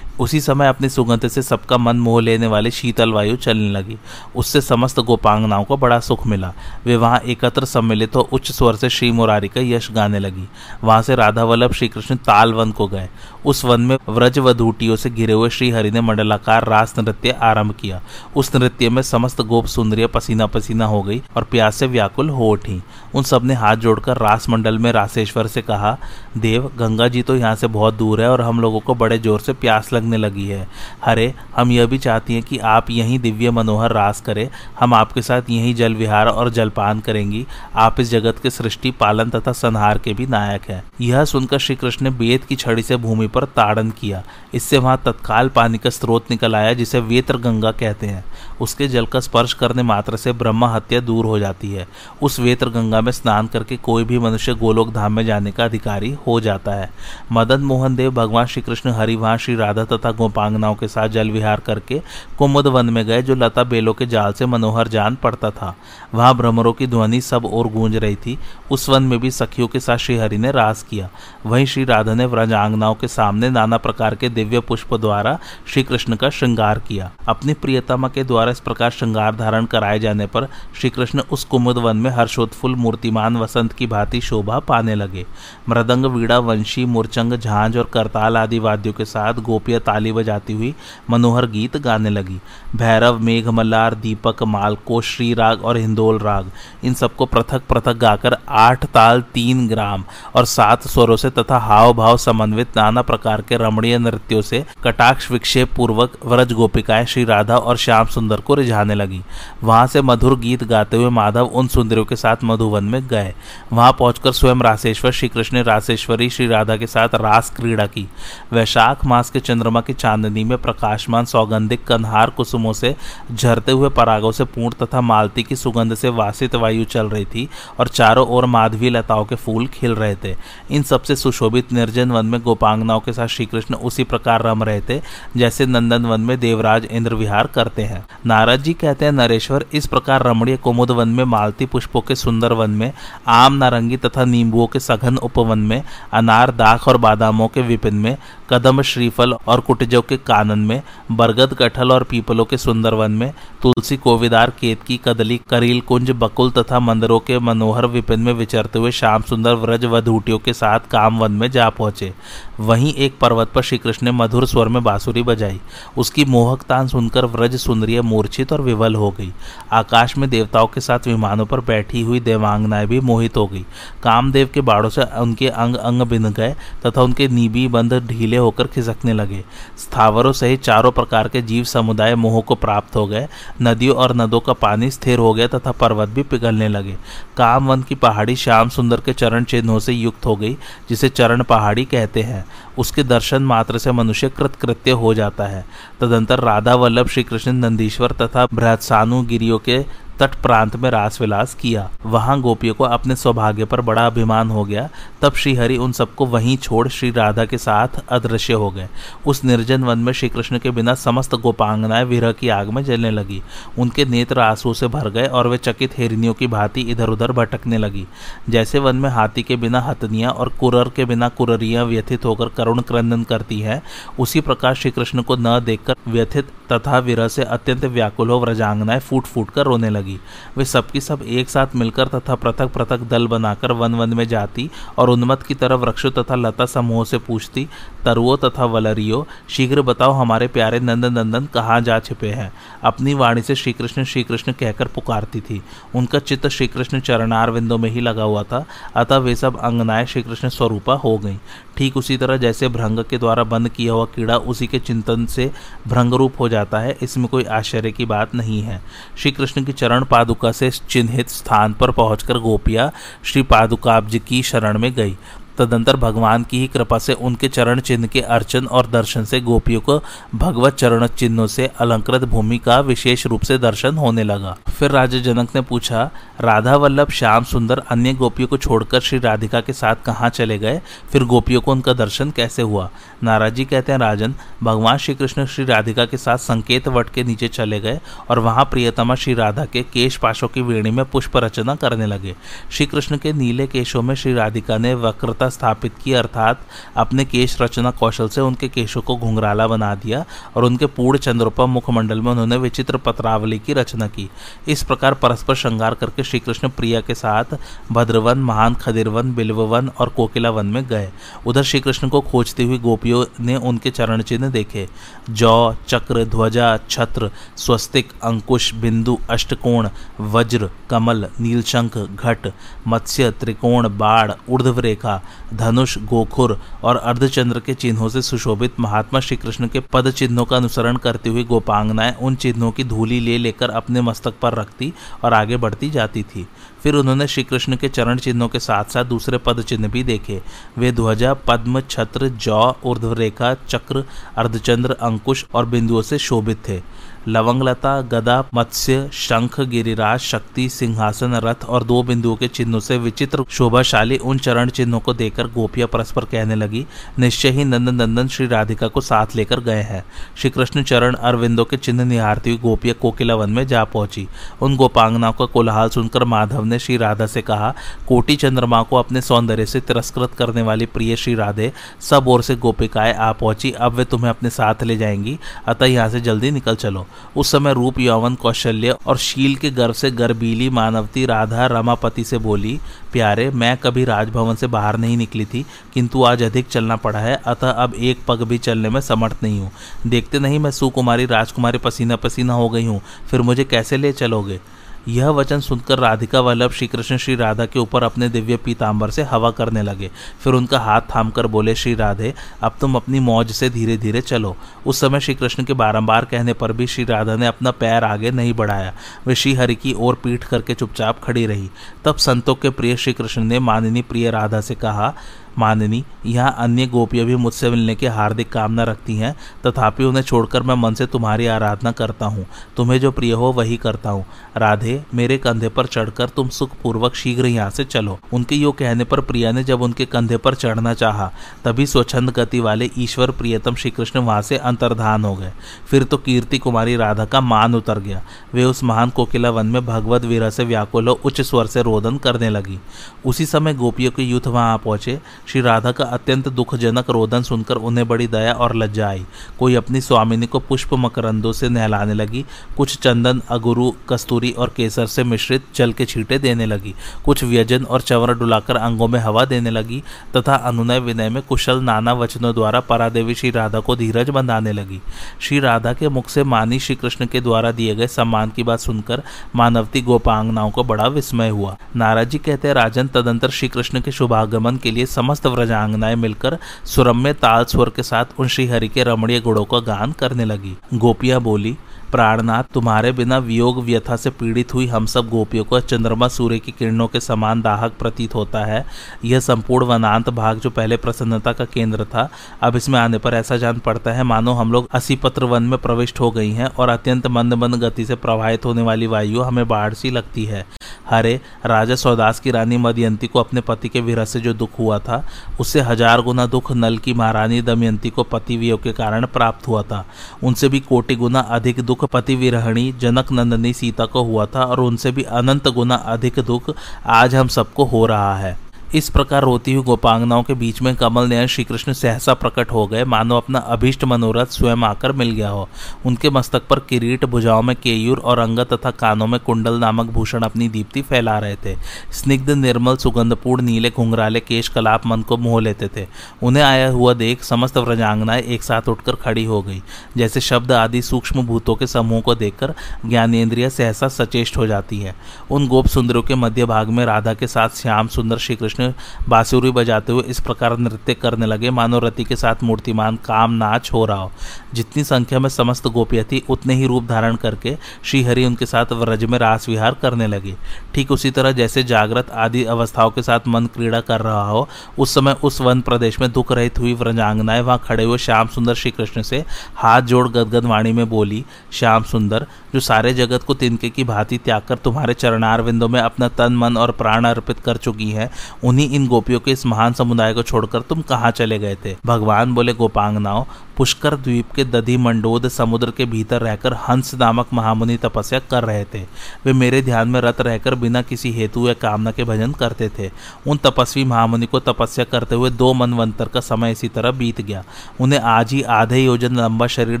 उसी 0.20 0.40
समय 0.40 0.68
अपनी 0.68 0.88
सुगंध 0.88 1.28
से 1.28 1.42
सबका 1.42 1.78
मन 1.78 1.96
मोह 1.96 2.22
लेने 2.22 2.46
वाली 2.46 2.70
शीतल 2.70 3.12
वायु 3.12 3.36
चलने 3.36 3.70
लगी। 3.70 3.96
उससे 4.36 4.60
समस्त 4.60 5.00
गोपांगनाओं 5.00 5.64
को 5.64 5.76
बड़ा 5.76 6.00
सुख 6.00 6.26
मिला। 6.26 6.52
वे 6.84 6.96
वहाँ 6.96 7.18
एकत्र 7.18 7.64
सम्मिलित 7.64 8.16
हो 8.16 8.28
उच्च 8.32 8.50
स्वर 8.52 8.76
से 8.76 8.88
श्री 8.88 9.10
मुरारी 9.12 9.48
का 9.48 9.60
यश 9.60 9.90
गाने 9.90 10.18
लगी। 10.18 10.48
वहाँ 10.84 11.02
से 11.02 11.14
राधा 11.14 11.44
वल्लभ 11.44 11.72
श्री 11.72 11.88
कृष्ण 11.88 12.16
ताल 12.16 12.52
वन 12.52 12.72
को 12.72 12.86
गए। 12.86 13.08
उस 13.46 13.64
वन 13.64 13.80
में 13.80 13.98
व्रज 14.08 14.38
वधूटियों 14.38 14.96
से 14.96 15.10
घिरे 15.10 15.32
हुए 15.32 15.50
श्री 15.50 15.70
हरि 15.70 15.90
ने 15.90 16.00
मंडलाकार 16.00 16.64
रास 16.64 16.98
नृत्य 16.98 17.30
आरंभ 17.30 17.74
किया। 17.80 18.02
उस 18.36 18.56
नृत्य 18.56 18.88
में 18.88 19.02
समस्त 19.02 19.40
गोप 19.40 19.66
सुंदरिया 19.66 20.06
पसीना 20.06 20.46
पसीना 20.46 20.86
हो 20.86 21.02
गई 21.02 21.22
और 21.36 21.44
प्यास 21.44 21.76
से 21.76 21.86
व्याकुल 21.86 22.30
हो 22.30 22.50
उठी। 22.50 22.82
उन 23.14 23.22
सबने 23.22 23.54
हाथ 23.54 23.76
जोड़कर 23.76 24.16
रास 24.16 24.48
मंडल 24.48 24.78
में 24.78 24.90
रासेश्वर 24.92 25.46
से 25.46 25.62
कहा, 25.62 25.96
देव, 26.38 26.70
गंगा 26.78 27.08
जी 27.08 27.22
तो 27.22 27.36
यहाँ 27.36 27.54
से 27.56 27.66
बहुत 27.66 27.94
दूर 27.94 28.20
है 28.22 28.30
और 28.30 28.40
हम 28.40 28.60
लोगों 28.60 28.80
को 28.80 28.94
बड़े 28.94 29.18
ज़ोर 29.18 29.40
से 29.40 29.52
प्यास 29.52 29.92
लगने 29.92 30.16
लगी 30.16 30.46
है। 30.46 30.66
हरे 31.04 31.32
हम 31.56 31.70
यह 31.72 31.86
भी 31.86 31.98
चाहती 31.98 32.34
हैं 32.34 32.42
कि 32.42 32.58
आप 32.58 32.90
यहीं 32.90 33.18
दिव्य 33.18 33.50
मनोहर 33.50 33.92
रास 33.92 34.20
करें। 34.20 34.48
हम 34.80 34.94
आपके 34.94 35.22
साथ 35.22 35.50
यहीं 35.50 35.74
जल 35.74 35.94
विहार 35.94 36.26
और 36.26 36.50
जलपान 36.50 37.00
करेंगी। 37.00 37.46
आप 37.76 38.00
इस 38.00 38.10
जगत 38.10 38.38
के 38.42 38.50
सृष्टि, 38.50 38.90
पालन 38.90 39.30
तथा 39.30 39.52
संहार 39.52 39.98
के 39.98 40.14
भी 40.14 40.26
नायक 40.26 40.70
हैं। 40.70 40.82
यह 41.00 41.24
सुनकर 41.24 41.58
श्री 41.58 41.76
कृष्ण 41.76 42.04
ने 42.04 42.10
बेत 42.10 42.44
की 42.44 42.56
छड़ी 42.56 42.82
से 42.82 42.96
भूमि 42.96 43.26
पर 43.26 43.44
ताड़न 43.56 43.90
किया। 43.90 44.22
इससे 44.54 44.78
वहाँ 44.78 45.00
तत्काल 45.04 45.48
पानी 45.48 45.78
का 45.78 45.90
स्रोत 45.90 46.30
निकल 46.30 46.54
आया, 46.54 46.72
जिसे 46.72 47.00
वेत्र 47.00 47.36
गंगा 47.36 47.70
कहते 47.72 48.06
हैं। 48.06 48.24
उसके 48.60 48.88
जल 48.88 49.06
का 49.06 49.20
स्पर्श 49.20 49.52
करने 49.52 49.82
मात्र 49.82 50.16
से 50.16 50.32
ब्रह्म 50.32 50.64
हत्या 50.64 51.00
दूर 51.00 51.24
हो 51.24 51.38
जाती 51.38 51.72
है। 51.72 51.86
उस 52.22 52.40
वेत्र 52.40 52.68
गंगा 52.68 53.00
में 53.00 53.12
स्नान 53.12 53.46
करके 53.46 53.76
कोई 53.76 54.04
भी 54.04 54.18
मनुष्य 54.18 54.54
गोलोक 54.54 54.92
धाम 54.92 55.12
में 55.12 55.24
जाने 55.26 55.50
का 55.50 55.64
अधिकारी 55.64 56.16
हो 56.26 56.40
जाता 56.40 56.72
है। 56.72 56.90
मदन 57.32 57.60
मोहन 57.60 57.96
देव 57.96 58.10
भगवान 58.10 58.46
श्री 58.46 58.62
कृष्ण 58.62 58.90
हरिवहां 58.90 59.36
श्री 59.36 59.54
राधा 59.54 59.84
तथा 59.84 60.10
गोपांगनाओं 60.10 60.74
के 60.74 60.88
साथ 60.88 61.08
जल 61.08 61.30
विहार 61.30 61.60
करके 61.60 62.02
कुमुद 62.38 62.66
वन 62.66 62.90
में 62.90 63.04
गए, 63.06 63.22
जो 63.22 63.34
लता 63.34 63.64
बेलों 63.64 63.94
के 63.94 64.06
जाल 64.06 64.32
से 64.32 64.46
मनोहर 64.46 64.88
जान 64.88 65.14
पड़ता 65.14 65.50
था। 65.50 65.74
वहाँ 66.14 66.34
भ्रमरों 66.36 66.72
की 66.72 66.86
ध्वनि 66.86 67.20
सब 67.20 67.46
और 67.46 67.68
गूंज 67.68 67.96
रही 67.96 68.16
थी। 68.16 68.38
उस 68.70 68.88
वन 68.88 69.02
में 69.02 69.18
भी 69.20 69.30
सखियों 69.30 69.68
के 69.68 69.80
साथ 69.80 69.96
श्रीहरि 69.96 70.38
ने 70.38 70.50
रास 70.50 70.82
किया। 70.82 71.08
वहीं 71.46 71.66
श्री 71.66 71.84
राधा 71.84 72.14
ने 72.14 72.26
व्रजांगनाओं 72.26 72.94
के 72.94 73.08
सामने 73.08 73.50
नाना 73.50 73.76
प्रकार 73.76 74.14
के 74.14 74.28
दिव्य 74.28 74.60
पुष्प 74.60 74.94
द्वारा 74.94 75.38
श्री 75.66 75.82
कृष्ण 75.82 76.16
का 76.16 76.30
श्रृंगार 76.30 76.78
किया। 76.78 77.10
अपनी 77.28 77.54
प्रियतमा 77.54 78.08
के 78.08 78.24
द्वारा 78.24 78.50
इस 78.50 78.60
प्रकार 78.60 78.90
श्रृंगार 78.90 79.34
धारण 79.36 79.64
कराए 79.64 79.98
जाने 79.98 80.26
पर 80.26 80.46
श्री 80.80 80.90
कृष्ण 80.90 81.22
उस 81.30 81.44
कुमुद 81.44 81.78
वन 81.78 81.96
में 81.96 82.10
हर्षोत्फुल 82.10 82.74
मूर्तिमान 82.74 83.36
वसंत 83.36 83.72
की 83.72 83.86
भांति 83.86 84.20
शोभा 84.20 84.58
पाने 84.58 84.94
लगे। 84.94 85.26
मृदंग 85.68 86.06
वीड़ा 86.06 86.38
वंशी 86.38 86.84
मूर्चंग 86.84 87.32
झांझ 87.32 87.76
और 87.76 87.90
करताल 87.92 88.36
आदि 88.36 88.58
वाद्यों 88.58 88.92
के 88.92 89.04
साथ 89.04 89.34
गोपियाँ 89.42 89.80
ताली 89.80 90.12
बजाती 90.12 90.52
हुई 90.52 90.74
मनोहर 91.10 91.46
गीत 91.46 91.76
गाने 91.76 92.10
लगी। 92.10 92.40
भैरव 92.76 93.18
मेघ 93.18 93.46
मल्लार 93.48 93.94
दीपक 93.94 94.42
मालको 94.42 95.00
श्रीराग 95.00 95.64
और 95.64 95.72
और 95.74 95.78
हिंदोल 96.04 96.18
राग। 96.18 96.50
इन 96.84 96.94
सबको 96.94 97.26
पृथक 97.26 97.62
पृथक 97.68 97.96
गाकर 97.96 98.36
आठ 98.48 98.84
ताल 98.84 99.20
तीन 99.34 99.66
ग्राम 99.68 100.04
और 100.34 100.44
सात 100.44 100.86
स्वरों 100.88 101.16
से 101.16 101.30
तथा 101.30 101.58
हाव 101.58 101.92
भाव 101.94 102.16
समन्वित 102.16 102.76
नाना 102.76 103.02
प्रकार 103.02 103.42
के 103.42 103.56
रमणीय 103.56 103.98
नृत्यों 103.98 104.42
से 104.42 104.64
कटाक्ष 104.84 105.30
विक्षेप 105.30 105.74
पूर्वक 105.74 106.18
व्रज 106.26 106.52
गोपिकाएँ 106.52 107.06
श्री 107.06 107.24
राधा 107.24 107.56
और 107.56 107.76
श्याम 107.76 108.06
सुंदर 108.06 108.40
को 108.40 108.54
रिझाने 108.54 108.94
लगी। 108.94 109.20
वहाँ 109.62 109.86
से 109.86 110.02
मधुर 110.02 110.38
गीत 110.38 110.64
गाते 110.64 110.96
हुए 110.96 111.10
माधव 111.10 111.44
उन 111.44 111.68
सुंदरियों 111.68 112.04
के 112.04 112.16
साथ 112.16 112.44
मधुवन 112.44 112.84
में 112.84 113.06
गए। 113.08 113.34
वहाँ 113.72 113.92
पहुंचकर 113.92 114.32
स्वयं 114.32 114.62
रासेश्वर 114.62 115.10
श्री 115.10 115.28
कृष्ण 115.28 115.62
रासेश्वरी 115.62 116.30
श्री 116.30 116.46
राधा 116.46 116.76
के 116.76 116.86
साथ 116.86 117.14
रास 117.14 117.50
क्रीड़ा 117.50 117.86
की। 117.86 118.06
वैशाख 118.52 119.04
मास 119.04 119.30
के 119.30 119.40
चंद्रमा 119.40 119.80
की 119.80 119.92
चांदनी 119.94 120.44
में 120.44 120.56
प्रकाशमान 120.58 121.24
सौगंधिक 121.24 121.84
कन्हार 121.84 122.30
कुसुमों 122.30 122.72
से 122.72 122.94
झरते 123.34 123.72
हुए 123.72 123.88
परागों 123.88 124.32
से 124.32 124.44
पूर्ण 124.44 124.84
तथा 124.84 125.00
मालती 125.00 125.42
की 125.42 125.56
सुगंध 125.56 125.93
से 125.94 126.08
वासित 126.08 126.54
वायु 126.54 126.84
चल 126.84 127.06
रही 127.06 127.24
थी 127.24 127.48
और 127.80 127.88
चारों 127.88 128.26
ओर 128.28 128.46
माधवी 128.46 128.90
लताओं 128.90 129.24
के 129.24 129.34
फूल 129.34 129.66
खिल 129.66 129.94
रहे 129.94 130.14
थे। 130.14 130.36
इन 130.70 130.82
सबसे 130.82 131.16
सुशोभित 131.16 131.72
निर्जन 131.72 132.12
वन 132.12 132.26
में 132.26 132.40
गोपांगनाओं 132.42 133.00
के 133.00 133.12
साथ 133.12 133.26
श्री 133.26 133.46
कृष्ण 133.46 133.74
उसी 133.74 134.04
प्रकार 134.04 134.42
रम 134.42 134.62
रहे 134.62 134.80
थे, 134.80 135.00
जैसे 135.36 135.66
नंदन 135.66 136.06
वन 136.06 136.20
में 136.20 136.40
देवराज 136.40 136.84
इंद्र 136.84 137.14
विहार 137.14 137.46
करते 137.46 137.82
हैं। 137.82 138.06
नारद 138.26 138.62
जी 138.62 138.72
कहते 138.72 139.04
हैं, 139.04 139.12
नरेश्वर, 139.12 139.64
इस 139.72 139.86
प्रकार 139.86 140.22
रमणीय 140.22 140.56
कुमुद 140.56 140.90
वन 140.90 141.08
में 141.08 141.24
मालती 141.24 141.66
पुष्पों 141.66 142.00
के 142.00 142.14
सुंदर 142.14 142.52
वन 142.52 142.70
में, 142.70 142.92
आम 143.28 143.52
नारंगी 143.52 143.96
तथा 143.96 144.24
नींबुओं 144.24 144.66
के 144.66 144.80
सघन 144.80 145.16
उपवन 145.16 145.58
में, 145.58 145.82
अनार, 146.12 146.50
दाख 146.50 146.88
और 146.88 146.96
बादामों 146.96 147.48
के 147.48 147.62
विपिन 147.62 147.94
में, 147.94 148.16
कदम 148.50 148.82
श्रीफल 148.82 149.32
और 149.32 149.60
कुटजों 149.60 150.02
के 150.02 150.16
कानन 150.16 150.58
में, 150.58 150.82
बरगद 151.12 151.54
कठल 151.54 151.92
और 151.92 152.02
पीपलों 152.02 152.44
के 152.44 152.58
सुंदर 152.58 152.94
वन 152.94 153.12
में, 153.12 153.32
तुलसी, 153.62 153.96
कोविदार, 153.96 154.50
केतकी, 154.50 155.00
कदली, 155.04 155.40
करील 155.50 155.80
कुंज, 155.84 156.10
बकुल 156.10 156.50
तथा 156.50 156.80
मंदिरों 156.80 157.18
के 157.20 157.38
मनोहर 157.38 157.86
विपिन 157.86 158.20
में 158.20 158.32
विचरते 158.32 158.78
हुए 158.78 158.90
श्याम 158.90 159.22
सुंदर 159.22 159.54
व्रज 159.54 159.84
वधूटियों 159.84 160.38
के 160.38 160.52
साथ 160.52 160.80
कामवन 160.90 161.32
में 161.32 161.50
जा 161.50 161.68
पहुँचे। 161.70 162.12
वहीं 162.60 162.94
एक 162.94 163.18
पर्वत 163.18 163.50
पर 163.54 163.62
श्री 163.62 163.78
कृष्ण 163.78 164.04
ने 164.04 164.12
मधुर 164.12 164.46
स्वर 164.46 164.68
में 164.68 164.82
बांसुरी 164.84 165.22
बजाई। 165.22 165.60
उसकी 165.98 166.24
मोहक 166.24 166.62
तान 166.62 166.88
सुनकर 166.88 167.24
व्रज 167.24 167.56
सुंदरिय 167.56 168.02
मूर्छित 168.02 168.52
और 168.52 168.60
विवल 168.60 168.94
हो 168.94 169.10
गई। 169.10 169.32
आकाश 169.72 170.16
में 170.18 170.30
देवताओं 170.30 170.66
के 170.66 170.80
साथ 170.80 170.98
विमानों 171.06 171.46
पर 171.46 171.60
बैठी 171.60 172.02
हुई 172.02 172.20
देवांगनाएँ 172.20 172.86
भी 172.86 173.00
मोहित 173.00 173.36
हो 173.36 173.46
गई। 173.46 173.64
कामदेव 174.02 174.50
के 174.54 174.60
बाड़ों 174.60 174.90
से 174.90 175.02
उनके 175.02 175.48
अंग 175.48 175.76
अंग 175.76 176.02
बिन 176.02 176.30
गए 176.30 176.56
तथा 176.86 177.02
उनके 177.02 177.28
नीबी 177.28 177.68
बंध 177.68 177.94
ढीले 177.94 178.36
होकर 178.36 178.66
खिसकने 178.66 179.12
लगे। 179.12 179.44
स्थावरों 179.78 180.32
सहित 180.32 180.62
चारों 180.62 180.92
प्रकार 180.92 181.28
के 181.28 181.42
जीव 181.42 181.64
समुदाय 181.64 182.14
मोह 182.14 182.40
को 182.40 182.54
प्राप्त 182.54 182.96
हो 182.96 183.06
गए। 183.06 183.28
नदियों 183.62 183.96
और 183.96 184.16
नदों 184.16 184.40
का 184.40 184.52
पानी 184.52 184.90
स्थिर 184.90 185.18
हो 185.18 185.34
गया 185.34 185.46
तथा 185.46 185.72
पर्वत 185.72 186.08
भी 186.08 186.22
पिघलने 186.22 186.68
लगे। 186.68 186.96
कामवन 187.36 187.82
की 187.82 187.94
पहाड़ी 187.94 188.36
श्याम 188.36 188.68
सुंदर 188.68 189.00
के 189.00 189.12
चरण 189.12 189.44
चिन्हों 189.44 189.78
से 189.78 189.92
युक्त 189.92 190.26
हो 190.26 190.36
गई, 190.36 190.56
जिसे 190.88 191.08
चरण 191.08 191.42
पहाड़ी 191.42 191.84
कहते 191.84 192.22
हैं। 192.22 192.43
उसके 192.78 193.02
दर्शन 193.02 193.42
मात्र 193.42 193.78
से 193.78 193.92
मनुष्य 193.92 194.28
कृतकृत्य 194.28 194.90
हो 194.90 195.14
जाता 195.14 195.44
है। 195.44 195.64
तदंतर 196.00 196.40
राधा 196.40 196.74
वल्लभ 196.74 197.08
श्री 197.08 197.22
कृष्ण 197.22 197.52
नंदीश्वर 197.52 198.12
तथा 198.12 198.46
बृहत्सानु 198.54 199.22
गिरियों 199.22 199.58
के 199.58 200.03
तट 200.20 200.34
प्रांत 200.34 200.76
में 200.76 200.90
रास 200.90 201.20
विलास 201.20 201.54
किया। 201.54 201.90
वहाँ 202.06 202.40
गोपियों 202.40 202.74
को 202.74 202.84
अपने 202.84 203.16
सौभाग्य 203.16 203.64
पर 203.64 203.80
बड़ा 203.80 204.06
अभिमान 204.06 204.50
हो 204.50 204.64
गया। 204.64 204.88
तब 205.22 205.34
श्रीहरि 205.34 205.76
उन 205.76 205.92
सबको 205.92 206.26
वहीं 206.26 206.56
छोड़ 206.56 206.88
श्री 206.88 207.10
राधा 207.10 207.44
के 207.44 207.58
साथ 207.58 207.88
अदृश्य 208.08 208.52
हो 208.52 208.70
गए। 208.70 208.88
उस 209.26 209.44
निर्जन 209.44 209.84
वन 209.84 209.98
में 209.98 210.12
श्री 210.12 210.28
कृष्ण 210.28 210.58
के 210.58 210.70
बिना 210.70 210.94
समस्त 210.94 211.34
गोपांगनाएँ 211.34 212.04
विरह 212.04 212.32
की 212.32 212.48
आग 212.48 212.68
में 212.68 212.84
जलने 212.84 213.10
लगी। 213.10 213.42
उनके 213.78 214.04
नेत्र 214.04 214.40
आँसू 214.40 214.74
से 214.74 214.88
भर 214.88 215.10
गए 215.10 215.26
और 215.26 215.48
वे 215.48 215.56
चकित 215.56 215.98
हेरनियों 215.98 216.34
की 216.34 216.46
भांति 216.46 216.80
इधर 216.80 217.08
उधर 217.08 217.32
भटकने 217.32 217.78
लगी। 217.78 218.06
जैसे 218.50 218.78
वन 218.78 218.96
में 218.96 219.10
हाथी 219.10 219.42
के 219.42 219.56
बिना 219.56 219.80
हथनियाँ 219.80 220.32
और 220.32 220.48
कुरर 220.48 220.88
के 220.88 221.04
बिना 221.04 221.28
कुररियाँ 221.28 221.84
व्यथित 221.84 222.24
होकर 222.24 222.48
करुण 222.48 222.80
क्रंदन 222.80 223.22
करती 223.22 223.60
हैं, 223.60 223.82
उसी 224.18 224.40
प्रकार 224.40 224.74
श्री 224.74 224.90
कृष्ण 224.90 225.22
को 225.22 225.36
न 225.36 225.60
देखकर 225.64 225.94
व्यथित 226.08 226.48
तथा 226.72 226.98
विरह 226.98 227.28
से 227.28 227.42
अत्यंत 227.42 227.84
व्याकुल 227.84 228.30
हो 228.30 228.40
व्रजांगनाएँ 228.40 229.00
फूट 229.00 229.24
फूट 229.24 229.50
कर 229.50 229.62
रोने 229.62 229.90
लगी। 229.90 230.03
लगी 230.04 230.18
वे 230.56 230.64
सबकी 230.64 231.00
सब 231.00 231.22
एक 231.22 231.48
साथ 231.48 231.76
मिलकर 231.76 232.08
तथा 232.08 232.34
पृथक 232.34 232.72
पृथक 232.72 233.00
दल 233.00 233.26
बनाकर 233.26 233.72
वन 233.72 233.94
वन 233.94 234.14
में 234.14 234.26
जाती 234.28 234.70
और 234.98 235.10
उन्मत 235.10 235.42
की 235.42 235.54
तरफ़ 235.54 235.80
वृक्षों 235.80 236.10
तथा 236.10 236.34
लता 236.34 236.66
समूह 236.66 237.04
से 237.04 237.18
पूछती 237.18 237.68
तरुओं 238.04 238.36
तथा 238.36 238.64
वलरियो, 238.64 239.26
शीघ्र 239.48 239.82
बताओ 239.82 240.12
हमारे 240.12 240.46
प्यारे 240.46 240.80
नंद 240.80 241.04
नंदन 241.04 241.46
कहाँ 241.46 241.80
जा 241.80 241.98
छिपे 241.98 242.30
हैं? 242.30 242.52
अपनी 242.82 243.14
वाणी 243.14 243.42
से 243.42 243.54
श्री 243.54 243.72
कृष्ण 243.72 244.04
श्री 244.04 244.22
कृष्ण 244.22 244.52
कहकर 244.52 244.86
पुकारती 244.86 245.40
थी। 245.40 245.62
उनका 245.94 246.18
चित्त 246.18 246.46
श्री 246.46 246.66
कृष्ण 246.66 247.00
चरणार 247.00 247.50
विंदों 247.50 247.78
में 247.78 247.90
ही 247.90 248.00
लगा 248.00 248.22
हुआ 248.22 248.42
था, 248.42 248.64
अतः 248.96 249.16
वे 249.16 249.34
सब 249.36 249.58
अंगनाएँ 249.58 250.06
श्री 250.06 250.22
कृष्ण 250.22 250.48
स्वरूपा 250.48 250.94
हो 250.94 251.16
गईं। 251.18 251.38
ठीक 251.76 251.96
उसी 251.96 252.16
तरह 252.16 252.36
जैसे 252.36 252.68
भ्रंग 252.68 252.98
के 253.04 253.18
द्वारा 253.18 253.44
बंद 253.44 253.68
किया 253.68 253.92
हुआ 253.92 254.04
कीड़ा 254.04 254.36
उसी 254.36 254.66
के 254.66 254.78
चिंतन 254.78 255.24
से 255.26 255.50
भ्रंग 255.88 256.14
रूप 256.14 256.40
हो 256.40 256.48
जाता 256.48 256.78
है, 256.78 256.96
इसमें 257.02 257.26
कोई 257.28 257.44
आश्चर्य 257.44 257.92
की 257.92 258.04
बात 258.04 258.34
नहीं 258.34 258.62
है। 258.62 258.80
श्री 259.18 259.30
कृष्ण 259.30 259.64
की 259.64 259.72
चरण 259.72 259.93
पादुका 260.02 260.52
से 260.52 260.70
चिन्हित 260.70 261.28
स्थान 261.28 261.72
पर 261.72 261.90
पहुंचकर 261.90 262.38
गोपिया 262.38 262.92
श्री 263.24 263.42
पादुकाब्ज 263.42 264.20
की 264.28 264.42
शरण 264.42 264.78
में 264.78 264.94
गई। 264.94 265.16
तदंतर 265.58 265.96
भगवान 265.96 266.42
की 266.42 266.58
ही 266.58 266.66
कृपा 266.66 266.98
से 266.98 267.12
उनके 267.12 267.48
चरण 267.48 267.80
चिन्ह 267.80 268.06
के 268.06 268.20
अर्चन 268.20 268.66
और 268.66 268.86
दर्शन 268.86 269.24
से 269.24 269.40
गोपियों 269.40 269.80
को 269.80 270.02
भगवत 270.34 270.74
चरण 270.74 271.06
चिन्हों 271.06 271.46
से 271.46 271.70
अलंकृत 271.78 272.24
भूमि 272.24 272.58
का 272.58 272.80
विशेष 272.80 273.26
रूप 273.26 273.42
से 273.42 273.58
दर्शन 273.58 273.96
होने 273.96 274.22
लगा। 274.22 274.56
फिर 274.68 274.90
राजा 274.90 275.18
जनक 275.18 275.48
ने 275.54 275.60
पूछा, 275.60 276.10
राधा 276.40 276.76
वल्लभ, 276.76 277.10
श्याम 277.10 277.44
सुंदर, 277.44 277.78
अन्य 277.78 278.12
गोपियों 278.12 278.48
को 278.48 278.56
छोड़कर 278.56 279.00
श्री 279.00 279.18
राधिका 279.18 279.60
के 279.60 279.72
साथ 279.72 279.96
कहाँ 280.04 280.28
चले 280.28 280.58
गए? 280.58 280.82
फिर 281.12 281.24
गोपियों 281.24 281.60
को 281.60 281.72
उनका 281.72 281.92
दर्शन 281.92 282.30
कैसे 282.30 282.62
हुआ? 282.62 282.90
नाराज़ 283.24 283.54
जी 283.54 283.64
कहते 283.64 283.92
हैं 283.92 283.98
राजन, 283.98 284.34
भगवान 284.62 284.96
श्री 284.96 285.14
कृष्ण 285.14 285.44
श्री 285.46 285.64
राधिका 285.64 286.04
के 286.04 286.16
साथ 286.16 286.38
संकेत 286.38 286.88
वट 286.88 287.10
के 287.10 287.22
नीचे 287.24 287.48
चले 287.48 287.78
गए 287.80 288.00
और 288.30 288.38
वहाँ 288.38 288.64
प्रियतमा 288.64 289.14
श्री 289.14 289.34
राधा 289.34 289.64
के 289.64 289.82
केश 289.82 290.16
पाशों 290.16 290.48
की 290.48 290.62
वेणी 290.62 290.90
में 290.90 291.04
पुष्प 291.04 291.36
रचना 291.36 291.74
करने 291.74 292.06
लगे। 292.06 292.34
श्री 292.70 292.86
कृष्ण 292.86 293.16
के 293.16 293.32
नीले 293.32 293.66
केशों 293.66 294.02
में 294.02 294.14
श्री 294.14 294.34
राधिका 294.34 294.78
ने 294.78 294.92
वक्रता 294.96 295.48
स्थापित 295.48 295.92
की, 296.04 296.12
अर्थात 296.12 296.66
अपने 296.96 297.24
केश 297.24 297.56
रचना 297.60 297.90
कौशल 297.90 298.28
से 298.28 298.40
उनके 298.40 298.68
केशों 298.68 299.00
को 299.00 299.16
घुंघराला 299.16 299.66
बना 299.66 299.94
दिया 299.94 300.24
और 300.56 300.64
उनके 300.64 300.86
पूर्ण 300.86 301.18
चंद्रोपा 301.18 301.66
मुखमंडल 301.66 302.20
में 302.20 302.30
उन्होंने 302.32 302.56
विचित्र 302.56 302.96
पत्रावली 302.98 303.58
की 303.58 303.72
रचना 303.72 304.06
की। 304.08 304.28
इस 304.68 304.82
प्रकार 304.82 305.14
परस्पर 305.14 305.54
श्रृंगार 305.54 305.94
करके 305.94 306.22
श्री 306.22 306.40
कृष्ण 306.40 306.68
प्रिया 306.68 307.00
के 307.00 307.14
साथ 307.14 307.56
भद्रवन, 307.92 308.38
महान 308.38 308.74
खदिरवन, 308.74 309.34
बिल्ववन 309.34 309.90
और 309.98 310.08
कोकिला 310.08 310.50
वन 310.50 310.66
में 310.66 310.86
गए। 310.86 311.10
उधर 311.46 311.62
श्री 311.62 311.80
कृष्ण 311.80 312.08
को 312.08 312.20
खोजती 312.20 312.64
हुई 312.64 312.78
गोपियों 312.78 313.13
ने 313.40 313.56
उनके 313.56 313.90
चरण 313.90 314.22
चिन्ह 314.22 314.48
देखे। 314.48 314.86
जौ, 315.30 315.74
चक्र, 315.88 316.24
ध्वजा, 316.24 316.76
छत्र, 316.90 317.30
स्वस्तिक, 317.56 318.12
अंकुश, 318.22 318.74
बिंदु, 318.74 319.18
अष्टकोण, 319.30 319.88
वज्र, 320.20 320.70
कमल, 320.90 321.26
नीलशंख, 321.40 321.98
घट, 321.98 322.52
मत्स्य, 322.88 323.30
त्रिकोण, 323.30 323.88
बाढ़ 323.98 324.32
ऊर्ध्व 324.50 324.80
रेखा 324.80 325.20
धनुष, 325.54 325.98
गोखुर 325.98 326.58
और 326.84 326.96
अर्धचंद्र 326.96 327.60
के 327.60 327.74
चिन्हों 327.74 328.08
से 328.08 328.22
सुशोभित 328.22 328.80
महात्मा 328.80 329.20
श्री 329.20 329.36
कृष्ण 329.36 329.68
के 329.68 329.80
पद 329.80 330.10
चिन्हों 330.10 330.44
का 330.44 330.56
अनुसरण 330.56 330.96
करते 330.96 331.30
हुए 331.30 331.44
गोपांगनाएँ 331.44 332.14
उन 332.22 332.34
चिन्हों 332.36 332.70
की 332.72 332.84
धूली 332.84 333.20
ले 333.20 333.38
लेकर 333.38 333.70
अपने 333.70 334.00
मस्तक 334.00 334.34
पर 334.42 334.54
रखती 334.54 334.92
और 335.24 335.34
आगे 335.34 335.56
बढ़ती 335.56 335.90
जाती 335.90 336.22
थी। 336.22 336.46
फिर 336.84 336.94
उन्होंने 336.94 337.26
श्री 337.26 337.42
कृष्ण 337.44 337.76
के 337.76 337.88
चरण 337.88 338.18
चिन्हों 338.18 338.48
के 338.48 338.58
साथ 338.58 338.84
साथ 338.84 339.04
दूसरे 339.04 339.38
पद 339.38 339.62
चिन्ह 339.62 339.88
भी 339.88 340.02
देखे। 340.04 340.42
वे 340.78 340.92
ध्वजा, 340.92 341.34
पद्म, 341.34 341.80
छत्र, 341.80 342.28
जौ, 342.28 342.76
ऊर्ध्वरेखा, 342.84 343.54
चक्र, 343.54 344.04
अर्धचंद्र, 344.36 344.90
अंकुश 344.90 345.46
और 345.54 345.66
बिंदुओं 345.66 346.02
से 346.02 346.18
शोभित 346.18 346.68
थे। 346.68 346.82
लवंगलता, 347.28 348.00
गदा, 348.00 348.44
मत्स्य, 348.54 349.10
शंख, 349.12 349.60
गिरिराज, 349.60 350.20
शक्ति, 350.20 350.68
सिंहासन, 350.68 351.34
रथ 351.34 351.64
और 351.64 351.84
दो 351.84 352.02
बिंदुओं 352.02 352.36
के 352.36 352.48
चिन्हों 352.48 352.80
से 352.80 352.98
विचित्र 352.98 353.44
शोभाशाली 353.50 354.16
उन 354.16 354.38
चरण 354.38 354.70
चिन्हों 354.70 355.00
को 355.00 355.14
देखकर 355.14 355.46
गोपिया 355.46 355.86
परस्पर 355.86 356.24
कहने 356.24 356.54
लगी, 356.54 356.86
निश्चय 357.18 357.48
ही 357.48 357.64
नंदन 357.64 357.94
नंदन 357.94 358.28
श्री 358.28 358.46
राधिका 358.46 358.88
को 358.88 359.00
साथ 359.00 359.26
लेकर 359.36 359.60
गए 359.60 359.82
हैं। 359.82 360.04
श्री 360.36 360.50
कृष्ण 360.50 360.82
चरण 360.82 361.14
अरविंदों 361.14 361.64
के 361.64 361.76
चिन्ह 361.76 362.04
निहारती 362.04 362.50
हुई 362.50 362.58
गोपिया 362.58 362.94
कोकिला 362.94 363.34
वन 363.34 363.50
में 363.50 363.66
जा 363.66 363.84
पहुँची। 363.84 364.28
उन 364.62 364.76
गोपांगनाओं 364.76 365.32
का 365.32 365.44
कोलाहल 365.44 365.88
सुनकर 365.88 366.24
माधव 366.24 366.64
ने 366.64 366.78
श्री 366.78 366.96
राधा 366.96 367.26
से 367.26 367.42
कहा, 367.42 367.74
कोटि 368.08 368.36
चंद्रमा 368.36 368.82
को 368.82 368.96
अपने 368.96 369.20
सौंदर्य 369.20 369.66
से 369.66 369.80
तिरस्कृत 369.80 370.34
करने 370.38 370.62
वाली 370.62 370.86
प्रिय 370.86 371.16
श्री 371.16 371.34
राधे, 371.34 371.72
सब 372.00 372.28
ओर 372.28 372.42
से 372.42 372.56
गोपिकाएँ 372.56 373.14
आ 373.14 373.32
पहुँची, 373.32 373.70
अब 373.70 373.92
वे 373.92 374.04
तुम्हें 374.04 374.30
अपने 374.30 374.50
साथ 374.50 374.82
ले 374.82 374.96
जाएँगी, 374.96 375.38
अतः 375.66 375.86
यहाँ 375.86 376.08
से 376.08 376.20
जल्दी 376.20 376.50
निकल 376.50 376.74
चलो। 376.74 377.06
उस 377.36 377.50
समय 377.52 377.72
रूप 377.74 377.98
यौवन 377.98 378.34
कौशल्य 378.34 378.96
और 379.06 379.18
शील 379.18 379.54
के 379.56 379.70
गर्व 379.70 379.92
से 379.92 380.10
गर्भीली 380.10 380.68
मानवती 380.70 381.24
राधा 381.26 381.66
रमापति 381.66 382.24
से 382.24 382.38
बोली, 382.38 382.78
प्यारे, 383.12 383.48
मैं 383.50 383.76
कभी 383.76 384.04
राजभवन 384.04 384.54
से 384.54 384.66
बाहर 384.66 384.96
नहीं 384.96 385.16
निकली 385.16 385.44
थी, 385.44 385.64
किंतु 385.94 386.22
आज 386.24 386.42
अधिक 386.42 386.68
चलना 386.68 386.96
पड़ा 386.96 387.18
है, 387.18 387.34
अतः 387.36 387.70
अब 387.70 387.94
एक 387.94 388.24
पग 388.28 388.42
भी 388.42 388.58
चलने 388.58 388.88
में 388.88 389.00
समर्थ 389.00 389.42
नहीं 389.42 389.60
हूँ। 389.60 389.70
देखते 390.06 390.38
नहीं 390.38 390.58
मैं 390.58 390.70
सुकुमारी, 390.70 391.26
राजकुमारी 391.26 391.78
पसीना 391.78 392.16
पसीना 392.16 392.52
हो 392.52 392.68
गई 392.68 392.86
हूँ, 392.86 393.00
फिर 393.30 393.42
मुझे 393.42 393.64
कैसे 393.64 393.96
ले 393.96 394.12
चलोगे? 394.12 394.60
यह 395.08 395.28
वचन 395.28 395.60
सुनकर 395.60 395.98
राधिका 395.98 396.40
वल्लभ 396.40 396.70
श्री 396.70 396.86
कृष्ण 396.86 397.16
श्री 397.16 397.34
राधा 397.34 397.66
के 397.66 397.78
ऊपर 397.78 398.02
अपने 398.02 398.28
दिव्य 398.28 398.56
पीताम्बर 398.56 399.10
से 399.10 399.22
हवा 399.22 399.50
करने 399.50 399.82
लगे। 399.82 400.10
फिर 400.44 400.52
उनका 400.52 400.78
हाथ 400.78 401.00
थाम 401.00 401.30
कर 401.30 401.46
बोले, 401.46 401.74
श्री 401.74 401.94
राधे, 401.94 402.34
अब 402.62 402.76
तुम 402.80 402.96
अपनी 402.96 403.20
मौज 403.20 403.50
से 403.50 403.70
धीरे 403.70 403.96
धीरे 403.96 404.20
चलो। 404.20 404.56
उस 404.86 405.00
समय 405.00 405.20
श्री 405.20 405.34
कृष्ण 405.34 405.64
के 405.64 405.72
बारंबार 405.72 406.24
कहने 406.24 406.52
पर 406.52 406.72
भी 406.72 406.86
श्री 406.86 407.04
राधा 407.04 407.36
ने 407.36 407.46
अपना 407.46 407.70
पैर 407.70 408.04
आगे 408.04 408.30
नहीं 408.30 408.54
बढ़ाया। 408.54 408.94
वे 409.26 409.34
श्रीहरि 409.34 409.74
की 409.74 409.94
ओर 409.98 410.14
पीठ 410.14 410.44
करके 410.44 410.74
चुपचाप 410.74 411.20
खड़ी 411.22 411.46
रही। 411.46 411.70
तब 412.04 412.16
संतों 412.16 412.54
के 412.54 412.70
प्रिय 412.70 412.96
श्री 412.96 413.12
कृष्ण 413.12 413.44
ने 413.44 413.58
माननीय 413.58 414.02
प्रिय 414.02 414.30
राधा 414.30 414.60
से 414.60 414.74
कहा 414.74 415.14
माननी। 415.58 416.04
यहाँ 416.26 416.54
अन्य 416.58 416.86
गोपियाँ 416.86 417.26
भी 417.26 417.36
मुझसे 417.36 417.70
मिलने 417.70 417.94
की 417.94 418.06
हार्दिक 418.06 418.52
कामना 418.52 418.82
रखती 418.82 419.16
हैं। 419.16 419.34
तथापि 419.66 420.04
उन्हें 420.04 420.22
छोड़कर 420.22 420.62
मैं 420.62 420.74
मन 420.74 420.94
से 420.94 421.06
तुम्हारी 421.06 421.46
आराधना 421.46 421.92
करता 421.92 422.26
हूँ। 422.26 422.46
तुम्हें 422.76 423.00
जो 423.00 423.10
प्रिय 423.10 423.32
हो, 423.32 423.52
वही 423.52 423.76
करता 423.76 424.10
हूँ। 424.10 424.24
राधे, 424.56 425.02
मेरे 425.14 425.38
कंधे 425.38 425.68
पर 425.68 425.86
चढ़कर 425.86 426.28
तुम 426.28 426.48
सुखपूर्वक 426.48 427.14
शीघ्र 427.14 427.46
यहाँ 427.46 427.70
से 427.70 427.84
चलो। 427.84 428.18
उनके 428.32 428.54
यो 428.54 428.72
कहने 428.72 429.04
पर 429.04 429.20
प्रिया 429.20 429.52
ने 429.52 429.64
जब 429.64 429.82
उनके 429.82 430.04
कंधे 430.04 430.36
पर 430.36 430.54
चढ़ना 430.54 430.94
चाहा, 430.94 431.30
तभी 431.64 431.86
स्वच्छंद 431.86 432.30
गति 432.30 432.60
वाले 432.60 432.90
ईश्वर 432.98 433.30
प्रियतम 433.30 433.74
श्री 433.74 433.90
कृष्ण 433.90 434.20
वहाँ 434.20 434.42
से 434.42 434.56
अंतर्धान 434.56 435.24
हो 435.24 435.34
गए। 435.34 435.52
फिर 435.86 436.04
तो 436.04 436.16
कीर्ति 436.16 436.58
कुमारी 436.58 436.96
राधा 436.96 437.24
का 437.24 437.40
मान 437.40 437.74
उतर 437.74 437.98
गया। 437.98 438.22
वे 438.54 438.64
उस 438.64 438.82
महान 438.84 439.10
कोकिला 439.10 439.50
वन 439.50 439.66
में 439.66 439.84
भगवत 439.86 440.24
वीर 440.24 440.48
से 440.50 440.64
व्याकुल 440.64 441.08
उच्च 441.08 441.40
स्वर 441.40 441.66
से 441.66 441.82
रोदन 441.82 442.18
करने 442.18 442.50
लगी। 442.50 442.78
उसी 443.26 443.46
समय 443.46 443.74
गोपियों 443.74 444.10
के 444.10 444.22
युद्ध 444.22 444.46
वहाँ 444.46 444.78
पहुँचे। 444.78 445.18
श्री 445.48 445.60
राधा 445.60 445.92
का 445.92 446.04
अत्यंत 446.04 446.48
दुखजनक 446.48 447.10
रोदन 447.10 447.42
सुनकर 447.42 447.76
उन्हें 447.76 448.06
बड़ी 448.08 448.26
दया 448.26 448.52
और 448.52 448.74
लज्जा 448.76 449.08
आई। 449.08 449.24
कोई 449.58 449.74
अपनी 449.74 450.00
स्वामिनी 450.00 450.46
को 450.46 450.58
पुष्प 450.58 450.94
मकरंदों 450.94 451.52
से 451.52 451.68
नहलाने 451.68 452.14
लगी, 452.14 452.44
कुछ 452.76 452.96
चंदन, 452.98 453.42
अगुरु, 453.48 453.90
कस्तूरी 454.08 454.50
और 454.50 454.72
केसर 454.76 455.06
से 455.06 455.24
मिश्रित 455.24 455.64
जल 455.74 455.92
के 455.92 456.04
छींटे 456.04 456.38
देने 456.38 456.66
लगी, 456.66 456.94
कुछ 457.24 457.44
व्यजन 457.44 457.84
और 457.84 458.00
चवर 458.00 458.32
डुलाकर 458.34 458.76
अंगों 458.76 459.08
में 459.08 459.18
हवा 459.20 459.44
देने 459.44 459.70
लगी 459.70 460.02
तथा 460.36 460.54
अनुनय 460.54 461.00
विनय 461.00 461.28
में 461.28 461.42
कुशल 461.42 461.80
नाना 461.80 462.12
वचनों 462.12 462.54
द्वारा 462.54 462.80
परादेवी 462.80 463.34
श्री 463.34 463.50
राधा 463.50 463.80
को 463.80 463.96
धीरज 463.96 464.30
बंधाने 464.30 464.72
लगी। 464.72 465.00
श्री 465.40 465.60
राधा 465.60 465.92
के 465.92 466.08
मुख 466.08 466.28
से 466.28 466.44
मानी 466.44 466.78
श्री 466.78 466.96
कृष्ण 466.96 467.26
के 467.26 467.40
द्वारा 467.40 467.70
दिए 467.72 467.94
गए 467.94 468.06
सम्मान 468.06 468.50
की 468.50 468.62
बात 468.62 468.80
सुनकर 468.80 469.22
मानवती 469.56 470.00
गोपांगनाओं 470.00 470.70
को 470.70 470.84
बड़ा 470.84 471.06
विस्मय 471.06 471.48
हुआ। 471.48 471.76
नाराजी 471.96 472.38
कहते 472.38 472.72
राजन 472.72 473.08
तदंतर 473.08 473.50
श्री 473.50 473.68
कृष्ण 473.68 474.00
के 474.00 474.12
शुभागमन 474.12 474.76
के 474.76 474.90
लिए 474.90 475.06
समस्त 475.06 475.33
व्रजांगनाएँ 475.46 476.14
मिलकर 476.14 476.58
सुरम्य 476.84 477.32
ताल 477.32 477.64
स्वर 477.64 477.90
के 477.90 478.02
साथ 478.02 478.24
उन 478.38 478.48
श्रीहरि 478.48 478.88
के 478.88 479.02
रमणीय 479.02 479.40
गुणों 479.40 479.64
का 479.64 479.78
गान 479.78 480.12
करने 480.12 480.44
लगी। 480.44 480.76
गोपियाँ 480.94 481.40
बोली 481.40 481.76
प्राणनाथ, 482.14 482.64
तुम्हारे 482.74 483.10
बिना 483.12 483.38
वियोग 483.40 483.82
व्यथा 483.84 484.16
से 484.16 484.30
पीड़ित 484.32 484.74
हुई 484.74 484.86
हम 484.86 485.06
सब 485.06 485.28
गोपियों 485.28 485.64
को 485.64 485.80
चंद्रमा 485.82 486.28
सूर्य 486.28 486.58
की 486.58 486.72
किरणों 486.72 487.06
के 487.08 487.20
समान 487.20 487.62
दाहक 487.62 487.92
प्रतीत 487.98 488.34
होता 488.34 488.64
है। 488.64 488.84
यह 489.24 489.40
संपूर्ण 489.40 489.86
वनांत 489.86 490.28
भाग 490.30 490.58
जो 490.58 490.70
पहले 490.70 490.96
प्रसन्नता 490.96 491.52
का 491.52 491.64
केंद्र 491.64 492.04
था, 492.04 492.28
अब 492.62 492.76
इसमें 492.76 492.98
आने 493.00 493.18
पर 493.18 493.34
ऐसा 493.34 493.56
जान 493.56 493.78
पड़ता 493.78 494.12
है, 494.12 494.22
मानो 494.24 494.52
हम 494.52 494.72
लोग 494.72 494.88
असी 494.92 495.16
पत्र 495.16 495.44
वन 495.46 495.62
में 495.62 495.78
प्रविष्ट 495.78 496.20
हो 496.20 496.30
गई 496.30 496.50
हैं 496.52 496.68
और 496.68 496.88
अत्यंत 496.88 497.26
मंद 497.28 497.54
मंद 497.54 497.76
गति 497.76 498.04
से 498.04 498.14
प्रवाहित 498.16 498.64
होने 498.64 498.82
वाली 498.82 499.06
वायु 499.06 499.42
हमें 499.42 499.66
बाढ़ 499.68 499.94
सी 499.94 500.10
लगती 500.10 500.44
है। 500.44 500.64
हरे 501.10 501.34
राजा 501.66 501.94
सौदास 501.94 502.38
की 502.40 502.50
रानी 502.50 502.76
मदयंती 502.76 503.26
को 503.26 503.38
अपने 503.38 503.60
पति 503.60 503.88
के 503.88 504.00
विरह 504.00 504.24
से 504.24 504.40
जो 504.40 504.52
दुख 504.54 504.78
हुआ 504.78 504.98
था, 504.98 505.22
उससे 505.60 505.80
हज़ार 505.80 506.20
गुना 506.22 506.46
दुख 506.46 506.72
नल 506.72 506.98
की 506.98 507.14
महारानी 507.14 507.60
दमयंती 507.62 508.10
को 508.10 508.22
पति 508.24 508.56
वियोग 508.56 508.82
के 508.82 508.92
कारण 508.92 509.26
प्राप्त 509.26 509.68
हुआ 509.68 509.82
था। 509.82 510.04
उनसे 510.42 510.68
भी 510.68 510.80
कोटि 510.80 511.16
गुना 511.16 511.40
अधिक 511.50 511.80
दुख 511.82 512.03
पति 512.06 512.34
विरहणी 512.36 512.92
जनक 512.92 513.32
नंदनी 513.32 513.72
सीता 513.72 514.06
को 514.06 514.22
हुआ 514.22 514.46
था 514.46 514.64
और 514.64 514.80
उनसे 514.80 515.12
भी 515.12 515.22
अनंत 515.22 515.68
गुना 515.68 515.94
अधिक 515.94 516.38
दुख 516.38 516.74
आज 517.06 517.34
हम 517.34 517.48
सबको 517.48 517.84
हो 517.84 518.06
रहा 518.06 518.36
है। 518.36 518.63
इस 518.94 519.08
प्रकार 519.08 519.42
रोती 519.42 519.72
हुई 519.74 519.84
गोपांगनाओं 519.84 520.42
के 520.42 520.54
बीच 520.54 520.82
में 520.82 520.96
कमल 520.96 521.28
नयन 521.28 521.46
श्री 521.46 521.64
कृष्ण 521.64 521.92
सहसा 521.92 522.34
प्रकट 522.34 522.72
हो 522.72 522.86
गए। 522.86 523.04
मानो 523.04 523.36
अपना 523.36 523.58
अभीष्ट 523.58 524.04
मनोरथ 524.04 524.46
स्वयं 524.46 524.76
आकर 524.76 525.12
मिल 525.12 525.30
गया 525.30 525.48
हो। 525.48 525.68
उनके 526.06 526.30
मस्तक 526.30 526.62
पर 526.66 526.78
किरीट, 526.78 527.24
भुजाओं 527.24 527.62
में 527.62 527.76
केयूर 527.76 528.18
और 528.18 528.38
अंग 528.38 528.58
तथा 528.58 528.90
कानों 528.90 529.26
में 529.26 529.40
कुंडल 529.40 529.74
नामक 529.74 530.06
भूषण 530.06 530.42
अपनी 530.42 530.68
दीप्ति 530.68 531.02
फैला 531.02 531.38
रहे 531.38 531.56
थे। 531.56 531.76
स्निग्ध, 532.12 532.50
निर्मल, 532.50 532.96
सुगंधपूर्ण, 532.96 533.64
नीले, 533.64 533.90
घुंघराले 533.90 534.40
केश 534.40 534.68
कलाप 534.68 535.06
मन 535.06 535.22
को 535.22 535.36
मोह 535.36 535.60
लेते 535.60 535.88
थे। 535.96 536.06
उन्हें 536.42 536.64
आया 536.64 536.88
हुआ 536.88 537.14
देख 537.14 537.42
समस्त 537.42 537.78
व्रजांगनाएँ 537.78 538.42
एक 538.42 538.62
साथ 538.62 538.88
उठकर 538.88 539.14
खड़ी 539.14 539.44
हो 539.44 539.62
गई। 539.62 539.82
जैसे 540.16 540.40
शब्द 540.40 540.72
आदि 540.72 541.02
सूक्ष्म 541.02 541.42
भूतों 541.42 541.74
के 541.74 541.86
समूह 541.86 542.20
को 542.20 542.34
देखकर 542.34 542.74
ज्ञानेन्द्रिय 543.06 543.70
सहसा 543.70 544.08
सचेष्ट 544.08 544.56
हो 544.56 544.66
जाती 544.66 544.98
है। 544.98 545.16
उन 545.50 545.68
गोप 545.68 545.86
सुंदरों 545.86 546.22
के 546.22 546.34
मध्य 546.34 546.64
भाग 546.64 546.88
में 546.88 547.06
राधा 547.06 547.34
के 547.34 547.46
साथ 547.46 547.68
श्याम 547.68 548.08
सुंदर 548.08 548.38
श्री 548.38 548.56
कृष्ण 548.56 548.83
कृष्ण 548.84 549.30
बांसुरी 549.30 549.70
बजाते 549.70 550.12
हुए 550.12 550.22
इस 550.22 550.40
प्रकार 550.40 550.76
नृत्य 550.78 551.14
करने 551.14 551.46
लगे। 551.46 551.70
मानो 551.70 551.98
रति 551.98 552.24
के 552.24 552.36
साथ 552.36 552.62
मूर्तिमान 552.62 553.16
काम 553.16 553.52
नाच 553.52 553.92
हो 553.92 554.04
रहा 554.04 554.18
हो। 554.18 554.32
जितनी 554.74 555.04
संख्या 555.04 555.38
में 555.38 555.48
समस्त 555.48 555.86
गोपियाँ 555.86 556.24
थी, 556.24 556.42
उतने 556.48 556.74
ही 556.74 556.86
रूप 556.86 557.06
धारण 557.06 557.36
करके 557.36 557.76
श्रीहरि 558.04 558.44
उनके 558.44 558.66
साथ 558.66 558.92
व्रज 558.92 559.24
में 559.24 559.38
रास 559.38 559.68
विहार 559.68 559.94
करने 559.94 560.26
लगे। 560.26 560.54
ठीक 560.94 561.10
उसी 561.10 561.30
तरह 561.30 561.52
जैसे 561.52 561.82
जागृत 561.84 562.30
आदि 562.30 562.64
अवस्थाओं 562.64 563.10
के 563.10 563.22
साथ 563.22 563.48
मन 563.48 563.66
क्रीड़ा 563.66 564.00
कर 564.00 564.20
रहा 564.20 564.48
हो, 564.48 564.68
उस 564.98 565.14
समय 565.14 565.36
उस 565.42 565.60
वन 565.60 565.80
प्रदेश 565.80 566.20
में 566.20 566.30
दुख 566.32 566.52
रहित 566.52 566.78
हुई 566.78 566.94
व्रजांगनाएँ 566.94 567.60
वहाँ 567.60 567.78
खड़े 567.78 568.04
हुए 568.04 568.18
श्याम 568.18 568.46
सुंदर 568.46 568.74
श्री 568.74 568.90
कृष्ण 568.90 569.22
से 569.22 569.44
हाथ 569.76 570.02
जोड़ 570.02 570.28
गदगद 570.28 570.64
वाणी 570.64 570.92
में 570.92 571.08
बोली, 571.08 571.44
श्याम 571.72 572.02
सुंदर, 572.02 572.46
जो 572.74 572.80
सारे 572.80 573.14
जगत 573.14 573.42
को 573.42 573.54
तिनके 573.54 573.90
की 573.90 574.04
भांति 574.04 574.38
त्याग 574.38 574.62
कर 574.68 574.76
तुम्हारे 574.76 575.14
चरणार 575.14 575.62
विंदों 575.62 575.88
में 575.88 576.00
अपना 576.00 576.28
तन, 576.28 576.56
मन 576.56 576.76
और 576.76 576.90
प्राण 576.90 577.24
अर्पित 577.24 577.60
कर 577.60 577.76
चुकी 577.76 578.10
है, 578.10 578.30
उन्हीं 578.64 578.90
इन 578.90 579.06
गोपियों 579.08 579.40
के 579.40 579.50
इस 579.50 579.66
महान 579.66 579.92
समुदाय 579.92 580.34
को 580.34 580.42
छोड़कर 580.42 580.80
तुम 580.80 581.02
कहाँ 581.02 581.30
चले 581.30 581.58
गए 581.58 581.76
थे? 581.84 581.96
भगवान 582.06 582.54
बोले, 582.54 582.72
गोपांगनाओं, 582.72 583.44
पुष्कर 583.76 584.16
द्वीप 584.16 584.50
के 584.52 584.63
दधि 584.64 584.96
मंडोद 584.96 585.48
समुद्र 585.48 585.90
के 585.90 586.04
भीतर 586.04 586.40
रहकर 586.40 586.72
हंस 586.80 587.14
नामक 587.14 587.52
महामुनि 587.52 587.96
तपस्या 587.96 588.38
कर 588.50 588.64
रहे 588.64 588.84
थे। 588.84 589.02
वे 589.46 589.52
मेरे 589.52 589.82
ध्यान 589.82 590.08
में 590.08 590.20
रत 590.20 590.40
रहकर 590.40 590.74
बिना 590.74 591.02
किसी 591.02 591.32
हेतु 591.32 591.66
या 591.68 591.74
कामना 591.74 592.10
के 592.10 592.24
भजन 592.24 592.52
करते 592.52 592.88
थे। 592.98 593.10
उन 593.46 593.56
तपस्वी 593.56 594.04
महामुनि 594.04 594.46
को 594.46 594.60
तपस्या 594.62 595.04
करते 595.04 595.34
हुए 595.34 595.50
दो 595.52 595.72
मनवंतर 595.74 596.28
का 596.28 596.40
समय 596.40 596.72
इसी 596.72 596.88
तरह 596.88 597.10
बीत 597.12 597.40
गया। 597.40 597.64
उन्हें 598.00 598.20
आज 598.20 598.52
ही 598.52 598.62
आधे 598.62 599.04
योजन 599.04 599.36
लंबा 599.36 599.66
शरीर 599.66 600.00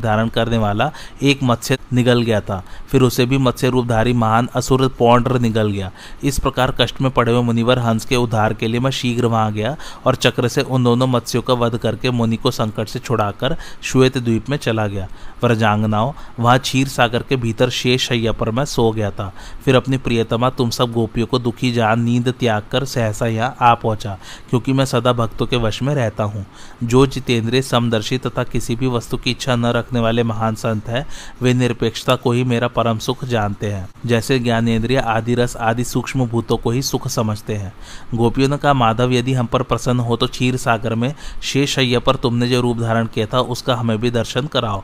धारण 0.00 0.28
करने 0.28 0.58
वाला 0.58 0.90
एक 1.22 1.42
मत्स्य 1.42 1.78
निगल 1.92 2.22
गया 2.22 2.40
था। 2.40 2.62
फिर 2.90 3.02
उसे 3.02 3.26
भी 3.26 3.38
मत्स्य 3.38 3.68
रूपधारी 3.70 4.12
महान 4.14 4.48
असुर 4.54 4.86
पौंड्र 4.98 5.38
निगल 5.40 5.70
गया। 5.70 5.90
इस 6.24 6.38
प्रकार 6.38 6.74
कष्ट 6.80 7.00
में 7.00 7.10
पड़े 7.10 7.32
हुए 7.32 7.42
मुनिवर 7.42 7.78
हंस 7.78 8.04
के 8.04 8.16
उद्धार 8.16 8.54
के 8.54 8.68
लिए 8.68 8.80
मैं 8.80 8.90
शीघ्र 8.92 9.26
वहाँ 9.26 9.52
गया 9.52 9.76
और 10.06 10.14
चक्र 10.16 10.48
से 10.48 10.62
उन 10.62 10.84
दोनों 10.84 11.06
मत्स्यों 11.06 11.42
का 11.42 11.54
वध 11.56 11.76
करके 11.78 12.10
मुनि 12.10 12.36
को 12.36 12.50
संकट 12.50 12.88
से 12.88 12.98
छुड़ाकर 12.98 13.56
श्वेत 13.82 14.18
द्वीप 14.18 14.50
में 14.52 14.58
चला 14.58 14.86
गया। 14.86 15.08
व्रजांगनाओं 15.42 16.12
वहाँ 16.40 16.58
क्षीर 16.58 16.88
सागर 16.88 17.22
के 17.22 17.36
भीतर 17.36 17.70
शेष 17.70 18.08
शैया 18.08 18.32
पर 18.32 18.50
मैं 18.50 18.64
सो 18.64 18.90
गया 18.92 19.10
था। 19.10 19.32
फिर 19.64 19.76
अपनी 19.76 19.96
प्रियतमा, 19.98 20.50
तुम 20.50 20.70
सब 20.70 20.92
गोपियों 20.92 21.26
को 21.26 21.38
दुखी 21.38 21.72
जान 21.72 22.02
नींद 22.02 22.28
त्याग 22.30 22.62
कर 22.72 22.84
सहसा 22.84 23.26
यहाँ 23.26 23.56
आ 23.60 23.74
पहुँचा, 23.74 24.16
क्योंकि 24.50 24.72
मैं 24.72 24.84
सदा 24.84 25.12
भक्तों 25.12 25.46
के 25.46 25.56
वश 25.56 25.82
में 25.82 25.94
रहता 25.94 26.24
हूँ। 26.24 26.44
जो 26.84 27.06
जितेंद्रिय, 27.06 27.62
समदर्शी 27.62 28.18
तथा 28.18 28.44
किसी 28.44 28.76
भी 28.76 28.86
वस्तु 28.86 29.16
की 29.16 29.30
इच्छा 29.30 29.56
न 29.56 29.66
रखने 29.72 30.00
वाले 30.00 30.22
महान 30.22 30.54
संत 30.54 30.88
है, 30.88 31.06
वे 31.42 31.54
निरपेक्षता 31.54 32.16
को 32.16 32.32
ही 32.32 32.44
मेरा 32.44 32.68
परम 32.68 32.98
सुख 32.98 33.24
जानते 33.24 33.70
हैं। 33.72 33.88
जैसे 34.06 34.38
ज्ञानेन्द्रिय 34.38 34.98
आदि 34.98 35.34
रस 35.34 35.56
आदि 35.56 35.84
सूक्ष्म 35.84 36.26
भूतों 36.26 36.56
को 36.56 36.70
ही 36.70 36.82
सुख 36.82 37.08
समझते 37.08 37.54
हैं। 37.54 37.72
गोपियों 38.14 38.48
ने 38.48 38.56
कहा, 38.56 38.72
माधव, 38.74 39.12
यदि 39.12 39.32
हम 39.32 39.46
पर 39.46 39.62
प्रसन्न 39.62 40.00
हो 40.00 40.16
तो 40.16 40.26
क्षीर 40.26 40.56
सागर 40.56 40.94
में 40.94 41.14
शेष 41.42 41.74
शैया 41.74 41.98
पर 42.00 42.16
तुमने 42.16 42.48
जो 42.48 42.60
रूप 42.60 42.78
धारण 42.78 43.06
किया 43.06 43.26
था, 43.26 43.40
उसका 43.40 43.74
हमें 43.74 43.98
भी 43.98 44.10
दर्शन 44.10 44.46
कराओ। 44.46 44.82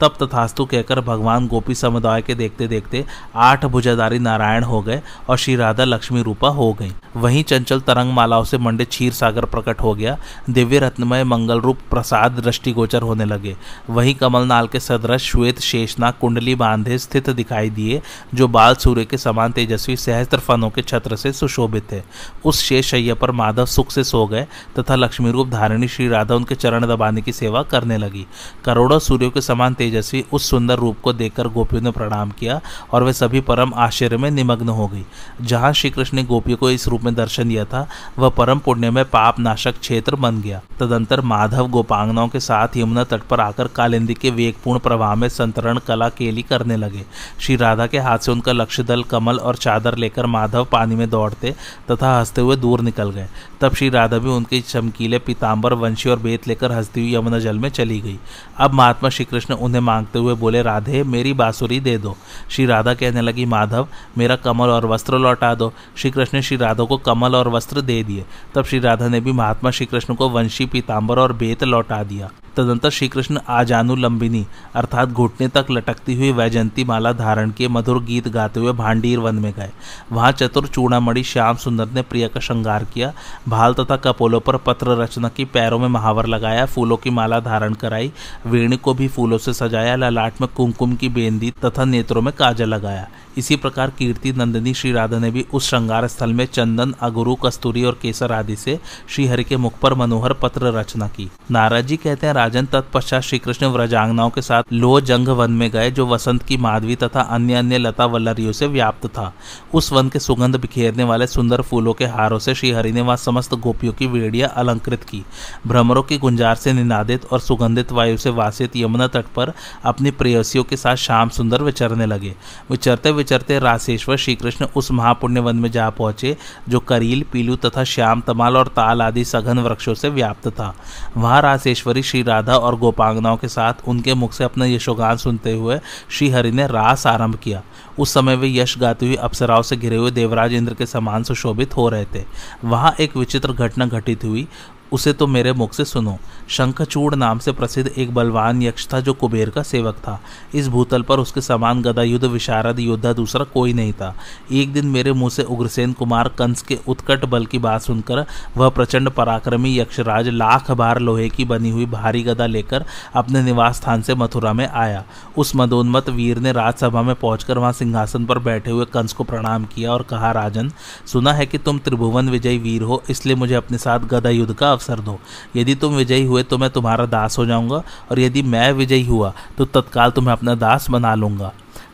तब 0.00 0.16
तथास्तु 0.22 0.64
कहकर 0.64 1.00
भगवान 1.00 1.46
गोपी 1.48 1.74
समुदाय 1.74 2.22
के 2.22 2.34
देखते 2.34 2.66
देखते 2.68 3.04
आठ 3.36 3.64
भुजाधारी 3.64 4.18
नारायण 4.18 4.64
हो 4.64 4.80
गए 4.82 5.00
और 5.28 5.38
श्री 5.38 5.56
राधा 5.56 5.84
लक्ष्मी 5.84 6.22
रूपा 6.22 6.48
हो 6.48 6.72
गई। 6.72 6.92
वहीं 7.16 7.42
चंचल 7.44 7.80
तरंग 7.80 8.12
मालाओं 8.12 8.44
से 8.44 8.58
मंडित 8.58 8.88
क्षीर 8.88 9.12
सागर 9.12 9.44
प्रकट 9.44 9.80
हो 9.80 9.94
गया। 9.94 10.16
दिव्य 10.50 10.78
रत्नमय 10.78 11.24
मंगल 11.24 11.60
रूप 11.60 11.78
प्रसाद 11.90 12.40
दृष्टिगोचर 12.40 13.02
होने 13.02 13.24
लगे। 13.24 13.56
वहीं 13.90 14.14
कमलनाल 14.14 14.66
के 14.66 14.80
सदृश 14.80 15.30
श्वेत 15.30 15.60
शेषनाग 15.60 16.14
कुंडली 16.20 16.54
बांधे 16.54 16.98
स्थित 16.98 17.30
दिखाई 17.30 17.70
दिए, 17.70 18.00
जो 18.34 18.48
बाल 18.48 18.74
सूर्य 18.74 19.04
के 19.04 19.18
समान 19.18 19.52
तेजस्वी 19.52 19.96
सहस्त्र 19.96 20.38
फनों 20.38 20.70
के 20.70 20.82
छत्र 20.82 21.16
से 21.16 21.32
सुशोभित 21.32 21.92
थे। 21.92 22.02
उस 22.44 22.62
शेष 22.62 22.90
शैया 22.90 23.14
पर 23.14 23.30
माधव 23.30 23.66
सुख 23.66 23.90
से 23.90 24.04
सो 24.04 24.26
गए 24.26 24.46
तथा 24.78 24.94
लक्ष्मी 24.94 25.30
रूप 25.30 25.48
धारिणी 25.48 25.88
श्री 25.88 26.08
राधा 26.08 26.34
उनके 26.34 26.54
चरण 26.54 26.86
दबाने 26.86 27.22
की 27.22 27.32
सेवा 27.32 27.62
करने 27.62 27.98
लगी। 27.98 28.26
करोड़ों 28.64 28.98
सूर्यों 28.98 29.30
के 29.30 29.40
समान 29.40 29.74
तेज 29.74 29.89
तेजस्वी 29.90 30.24
उस 30.32 30.50
सुंदर 30.50 30.74
रूप 30.74 30.96
को 31.02 31.12
देखकर 31.12 31.48
गोपियों 31.48 31.82
ने 31.82 31.90
प्रणाम 31.90 32.30
किया 32.30 32.60
और 32.92 33.02
वे 33.02 33.12
सभी 33.12 33.40
परम 33.40 33.74
आश्चर्य 33.74 34.16
में 34.16 34.30
निमग्न 34.30 34.68
हो 34.68 34.88
गई। 34.88 35.04
जहाँ 35.42 35.72
श्री 35.72 35.90
कृष्ण 35.90 36.16
ने 36.16 36.24
गोपियों 36.24 36.56
को 36.56 36.70
इस 36.70 36.88
रूप 36.88 37.02
में 37.02 37.14
दर्शन 37.14 37.48
दिया 37.48 37.64
था, 37.64 37.88
वह 38.18 38.28
परम 38.28 38.58
पुण्य 38.58 38.90
में 38.90 39.04
पाप 39.04 39.38
नाशक 39.38 39.78
क्षेत्र 39.80 40.16
बन 40.16 40.40
गया। 40.40 40.60
तदंतर 40.80 41.20
माधव 41.20 41.68
गोपांगनाओं 41.68 42.28
के 42.28 42.40
साथ 42.40 42.68
यमुना 42.76 43.04
तट 43.04 43.22
पर 43.22 43.40
आकर 43.40 43.68
कालिंदी 43.68 44.14
के 44.14 44.30
वेगपूर्ण 44.30 44.78
प्रवाह 44.78 45.14
में 45.14 45.28
संतरण, 45.28 45.78
कला, 45.78 46.08
केली 46.08 46.42
करने 46.42 46.76
लगे। 46.76 47.04
श्री 47.40 47.56
राधा 47.56 47.86
के 47.86 47.98
हाथ 47.98 48.18
से 48.18 48.32
उनका 48.32 48.52
लक्ष्य 48.52 48.82
दल 48.82 49.02
कमल 49.02 49.36
और 49.36 49.56
चादर 49.56 49.96
लेकर 49.96 50.26
माधव 50.26 50.64
पानी 50.64 50.94
में 50.94 51.10
दौड़ते 51.10 51.54
तथा 51.90 52.18
हँसते 52.18 52.40
हुए 52.40 52.56
दूर 52.56 52.80
निकल 52.80 53.10
गए। 53.10 53.28
तब 53.60 53.74
श्री 53.74 53.88
राधा 53.88 54.18
भी 54.18 54.28
उनके 54.28 54.60
चमकीले 54.60 55.18
पीताम्बर 55.18 55.72
वंशी 55.72 56.10
और 56.10 56.18
बेत 56.18 56.48
लेकर 56.48 56.72
हंसती 56.72 57.00
हुई 57.00 57.14
यमुना 57.14 57.38
जल 57.38 57.58
में 57.58 57.68
चली 57.68 58.00
गई। 58.00 58.18
अब 58.58 58.72
महात्मा 58.72 59.08
श्री 59.08 59.24
कृष्ण 59.24 59.54
उन्हें 59.54 59.79
मांगते 59.80 60.18
हुए 60.18 60.34
बोले, 60.34 60.62
राधे, 60.62 61.02
मेरी 61.02 61.32
बांसुरी 61.32 61.80
दे 61.80 61.98
दो। 61.98 62.16
श्री 62.50 62.66
राधा 62.66 62.94
कहने 62.94 63.20
लगी, 63.20 63.44
माधव, 63.44 63.88
मेरा 64.18 64.36
कमल 64.36 64.68
और 64.68 64.86
वस्त्र 64.86 65.18
लौटा 65.18 65.54
दो। 65.54 65.72
श्री 65.96 66.10
कृष्ण 66.10 66.38
ने 66.38 66.42
श्री 66.42 66.56
राधा 66.56 66.84
को 66.84 66.96
कमल 66.96 67.34
और 67.34 67.48
वस्त्र 67.48 67.80
दे 67.80 68.02
दिए। 68.04 68.24
तब 68.54 68.64
श्री 68.64 68.78
राधा 68.78 69.08
ने 69.08 69.20
भी 69.20 69.32
महात्मा 69.32 69.70
श्री 69.70 69.86
कृष्ण 69.86 70.14
को 70.14 70.28
वंशी 70.28 70.66
पीताम्बर 70.66 71.18
और 71.18 71.32
बेत 71.32 71.64
लौटा 71.64 72.02
दिया। 72.02 72.30
तदंतर 72.56 72.90
श्री 72.90 73.08
कृष्ण 73.08 73.40
आजानु 73.48 73.94
लंबिनी 73.96 74.44
अर्थात 74.74 75.08
घुटने 75.08 75.48
तक 75.48 75.66
लटकती 75.70 76.14
हुई 76.14 76.30
वैजंती 76.32 76.84
माला 76.84 77.12
धारण 77.12 77.50
के 77.50 77.68
मधुर 77.68 78.02
गीत 78.02 78.28
गाते 78.28 78.60
हुए 78.60 78.72
भांडीर 78.72 79.18
वन 79.18 79.34
में 79.34 79.52
गए। 79.52 79.70
वहाँ 80.12 80.32
चतुर 80.32 80.66
चूड़ामणि 80.66 81.22
श्याम 81.22 81.56
सुंदर 81.56 81.88
ने 81.88 82.02
प्रिया 82.02 82.28
का 82.28 82.40
श्रृंगार 82.40 82.84
किया। 82.84 83.12
भाल 83.48 83.74
तथा 83.74 83.96
कपोलों 83.96 84.40
पर 84.40 84.56
पत्र 84.56 84.96
रचना 84.96 85.28
की 85.28 85.44
पैरों 85.44 85.78
में 85.78 85.88
महावर 85.88 86.26
लगाया, 86.26 86.66
फूलों 86.66 86.96
की 86.96 87.10
माला 87.10 87.40
धारण 87.40 87.74
कराई, 87.74 88.12
वेणी 88.46 88.76
को 88.76 88.94
भी 88.94 89.08
फूलों 89.08 89.38
से 89.38 89.52
सजाया, 89.52 89.96
ललाट 89.96 90.40
में 90.40 90.48
कुमकुम 90.56 90.94
की 90.94 91.08
बेंदी 91.08 91.50
तथा 91.64 91.84
नेत्रों 91.84 92.22
में 92.22 92.32
काजल 92.34 92.68
लगाया। 92.68 93.08
इसी 93.36 93.56
प्रकार 93.56 93.90
कीर्ति 93.90 94.32
नंदिनी 94.32 94.74
श्री 94.74 94.92
राधा 94.92 95.18
ने 95.18 95.30
भी 95.30 95.46
उस 95.54 95.68
श्रृंगार 95.68 96.06
स्थल 96.06 96.32
में 96.32 96.44
चंदन, 96.46 96.94
अगुरु, 97.00 97.34
कस्तूरी 97.34 97.84
और 97.84 97.98
केसर 98.02 98.32
आदि 98.32 98.56
से 98.56 98.78
श्रीहरि 99.08 99.44
के 99.44 99.56
मुख 99.56 99.78
पर 99.78 99.94
मनोहर 99.94 100.32
पत्र 100.32 100.66
रचना 100.66 101.08
की। 101.08 101.30
नाराज़ 101.50 101.86
जी 101.86 101.96
कहते 101.96 102.26
हैं, 102.26 102.34
राजन 102.34 102.66
तत्पश्चात 102.66 103.22
श्री 103.22 103.38
कृष्ण 103.38 103.66
व्रजांगनाओं 103.66 104.30
के 104.30 104.42
साथ 104.42 104.62
लो 104.72 105.00
जंग 105.00 105.28
वन 105.28 105.50
में 105.50 105.70
गए, 105.70 105.90
जो 105.90 106.06
वसंत 106.06 106.42
की 106.42 106.56
माधवी 106.56 106.96
तथा 106.96 107.20
अन्य 107.20 107.54
अन्य 107.54 107.78
लता 107.78 108.06
वल्लरियों 108.06 108.52
से 108.52 108.66
व्याप्त 108.66 109.06
था। 109.06 109.34
उस 109.74 109.92
वन 109.92 110.08
के 110.08 110.18
सुगंध 110.18 110.56
बिखेरने 110.56 111.04
वाले 111.04 111.26
सुंदर 111.26 111.62
फूलों 111.62 111.92
के 111.92 112.06
हारों 112.06 112.38
से 112.38 112.54
श्रीहरि 112.54 112.92
ने 112.92 113.00
वहाँ 113.00 113.16
समस्त 113.16 113.54
गोपियों 113.54 113.92
की 113.92 114.06
वेड़िया 114.06 114.48
अलंकृत 114.48 115.04
की। 115.04 115.24
भ्रमरों 115.66 116.02
की 116.02 116.18
गुंजार 116.18 116.54
से 116.54 116.72
निनादित 116.72 117.24
और 117.24 117.40
सुगंधित 117.40 117.92
वायु 117.92 118.16
से 118.16 118.30
वासित 118.30 118.76
यमुना 118.76 119.06
तट 119.06 119.24
पर 119.26 119.52
अपनी 119.84 120.10
प्रेयसियों 120.10 120.64
के 120.64 120.76
साथ 120.76 120.96
शाम 120.96 121.28
सुंदर 121.28 121.62
विचरने 121.62 122.06
लगे। 122.06 122.34
विचरते 122.70 123.10
राशेश्वर 123.32 124.16
श्री 124.16 124.34
कृष्ण 124.34 124.66
उस 124.76 124.90
महापुण्य 124.90 125.40
वन 125.40 125.56
में 125.56 125.70
जा 125.70 125.90
पहुँचे, 125.90 126.36
जो 126.68 126.80
करील, 126.80 127.24
पीलू 127.32 127.56
तथा 127.56 127.84
श्याम, 127.84 128.20
तमाल 128.20 128.56
और 128.56 128.68
ताल 128.68 129.02
आदि 129.02 129.24
सघन 129.24 129.58
वृक्षों 129.58 129.94
से 129.94 130.08
व्याप्त 130.08 130.48
था। 130.48 130.74
वहाँ 131.16 131.42
राशेश्वरी 131.42 132.02
श्री 132.02 132.22
राधा 132.22 132.56
और 132.56 132.78
गोपांगनाओं 132.78 133.36
के 133.36 133.48
साथ 133.48 133.74
उनके 133.88 134.14
मुख 134.14 134.32
से 134.32 134.44
अपना 134.44 134.66
यशोगान 134.66 135.16
सुनते 135.16 135.52
हुए 135.52 135.80
श्रीहरि 136.10 136.50
ने 136.50 136.66
रास 136.66 137.06
आरंभ 137.06 137.36
किया। 137.36 137.62
उस 137.98 138.14
समय 138.14 138.36
वे 138.36 138.48
यश 138.48 138.78
गाती 138.78 139.06
हुई 139.06 139.16
अप्सराओं 139.16 139.62
से 139.62 139.76
घिरे 139.76 139.96
हुए 139.96 140.10
देवराज 140.10 140.52
इंद्र 140.52 140.74
के 140.74 140.86
समान 140.86 141.22
सुशोभित 141.22 141.76
हो 141.76 141.88
रहे 141.88 142.04
थे। 142.04 142.24
वहाँ 142.64 142.94
एक 143.00 143.16
विचित्र 143.16 143.52
घटना 143.52 143.86
घटित 143.86 144.24
हुई। 144.24 144.48
उसे 144.92 145.12
तो 145.12 145.26
मेरे 145.26 145.52
मुख 145.52 145.72
से 145.74 145.84
सुनो। 145.84 146.16
शंखचूड़ 146.48 147.14
नाम 147.14 147.38
से 147.38 147.52
प्रसिद्ध 147.52 147.90
एक 147.90 148.14
बलवान 148.14 148.62
यक्ष 148.62 148.86
था 148.92 149.00
जो 149.00 149.12
कुबेर 149.12 149.50
का 149.50 149.62
सेवक 149.62 149.96
था। 149.98 150.18
इस 150.54 150.68
भूतल 150.68 151.02
पर 151.02 151.18
उसके 151.18 151.40
समान 151.40 151.82
गदा 151.82 152.02
युद्ध 152.02 152.24
विशारद, 152.24 152.78
योद्धा 152.80 153.12
दूसरा 153.12 153.44
कोई 153.44 153.72
नहीं 153.72 153.92
था। 153.92 154.14
एक 154.52 154.72
दिन 154.72 154.86
मेरे 154.86 155.12
मुँह 155.12 155.30
से 155.30 155.42
उग्रसेन 155.42 155.92
कुमार 155.92 156.28
कंस 156.38 156.62
के 156.62 156.78
उत्कट 156.88 157.24
बल 157.24 157.46
की 157.46 157.58
बात 157.58 157.82
सुनकर 157.82 158.24
वह 158.56 158.68
प्रचंड 158.68 159.10
पराक्रमी 159.10 159.78
यक्षराज 159.78 160.28
लाख 160.28 160.70
बार 160.70 160.98
लोहे 161.00 161.28
की 161.28 161.44
बनी 161.44 161.70
हुई 161.70 161.86
भारी 161.86 162.22
गदा 162.22 162.46
लेकर 162.46 162.84
अपने 163.14 163.42
निवास 163.42 163.76
स्थान 163.76 164.02
से 164.02 164.14
मथुरा 164.14 164.52
में 164.52 164.66
आया। 164.66 165.04
उस 165.36 165.52
मदोन्मत 165.56 166.08
वीर 166.10 166.38
ने 166.38 166.52
राजसभा 166.52 167.02
में 167.02 167.14
पहुंचकर 167.14 167.58
वहाँ 167.58 167.72
सिंहासन 167.72 168.24
पर 168.26 168.38
बैठे 168.40 168.70
हुए 168.70 168.84
कंस 168.84 169.12
को 169.12 169.24
प्रणाम 169.24 169.64
किया 169.64 169.92
और 169.92 170.02
कहा, 170.02 170.30
राजन, 170.32 170.70
सुना 171.06 171.32
है 171.32 171.46
कि 171.46 171.58
तुम 171.58 171.78
त्रिभुवन 171.78 172.28
विजयी 172.28 172.58
वीर 172.58 172.82
हो, 172.82 173.02
इसलिए 173.10 173.36
मुझे 173.36 173.54
अपने 173.54 173.78
साथ 173.78 174.00
गदा 174.08 174.30
युद्ध 174.30 174.54
का 174.54 174.72
अवसर 174.80 175.00
दो। 175.02 175.18
यदि 175.56 175.74
तुम 175.76 175.94
विजयी 175.94 176.24
हुए 176.24 176.42
तो 176.42 176.58
मैं 176.58 176.70
तुम्हारा 176.70 177.06
दास 177.08 177.38
हो 177.38 177.46
जाऊँगा, 177.46 177.82
और 178.10 178.20
यदि 178.20 178.42
मैं 178.44 178.70
विजयी 178.74 179.04
हुआ 179.06 179.32
तो 179.58 179.64
तत्काल 179.66 180.10
तुम्हें 180.10 180.32
अपना 180.32 180.54
दास 180.56 180.90
बना 180.90 181.14
लूँगा। 181.14 181.52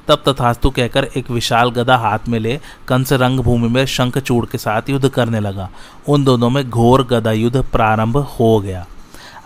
तब 0.08 0.22
तथास्तु 0.26 0.70
कहकर 0.70 1.04
एक 1.16 1.30
विशाल 1.30 1.70
गदा 1.72 1.96
हाथ 1.98 2.28
में 2.28 2.38
ले 2.38 2.58
कंस 2.88 3.12
रंग 3.14 3.40
भूमि 3.40 3.68
में 3.68 3.84
शंख 3.86 4.18
चूड़ 4.18 4.44
के 4.46 4.58
साथ 4.58 4.90
युद्ध 4.90 5.08
करने 5.08 5.40
लगा। 5.40 5.68
उन 6.08 6.24
दोनों 6.24 6.50
में 6.50 6.68
घोर 6.70 7.02
गदा 7.06 7.32
युद्ध 7.32 7.62
प्रारंभ 7.72 8.16
हो 8.16 8.58
गया। 8.60 8.86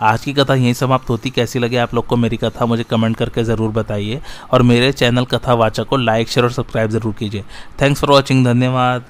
आज 0.01 0.23
की 0.23 0.33
कथा 0.33 0.55
यहीं 0.55 0.73
समाप्त 0.73 1.09
होती। 1.09 1.29
कैसी 1.29 1.59
लगे 1.59 1.77
आप 1.77 1.93
लोग 1.93 2.05
को 2.07 2.15
मेरी 2.17 2.37
कथा, 2.37 2.65
मुझे 2.65 2.83
कमेंट 2.83 3.17
करके 3.17 3.43
ज़रूर 3.43 3.71
बताइए। 3.71 4.21
और 4.51 4.61
मेरे 4.63 4.91
चैनल 4.91 5.25
कथावाचक 5.25 5.87
को 5.87 5.97
लाइक, 5.97 6.29
शेयर 6.29 6.45
और 6.45 6.51
सब्सक्राइब 6.51 6.89
ज़रूर 6.89 7.13
कीजिए। 7.13 7.43
थैंक्स 7.81 8.01
फॉर 8.01 8.11
वॉचिंग, 8.11 8.45
धन्यवाद। 8.45 9.03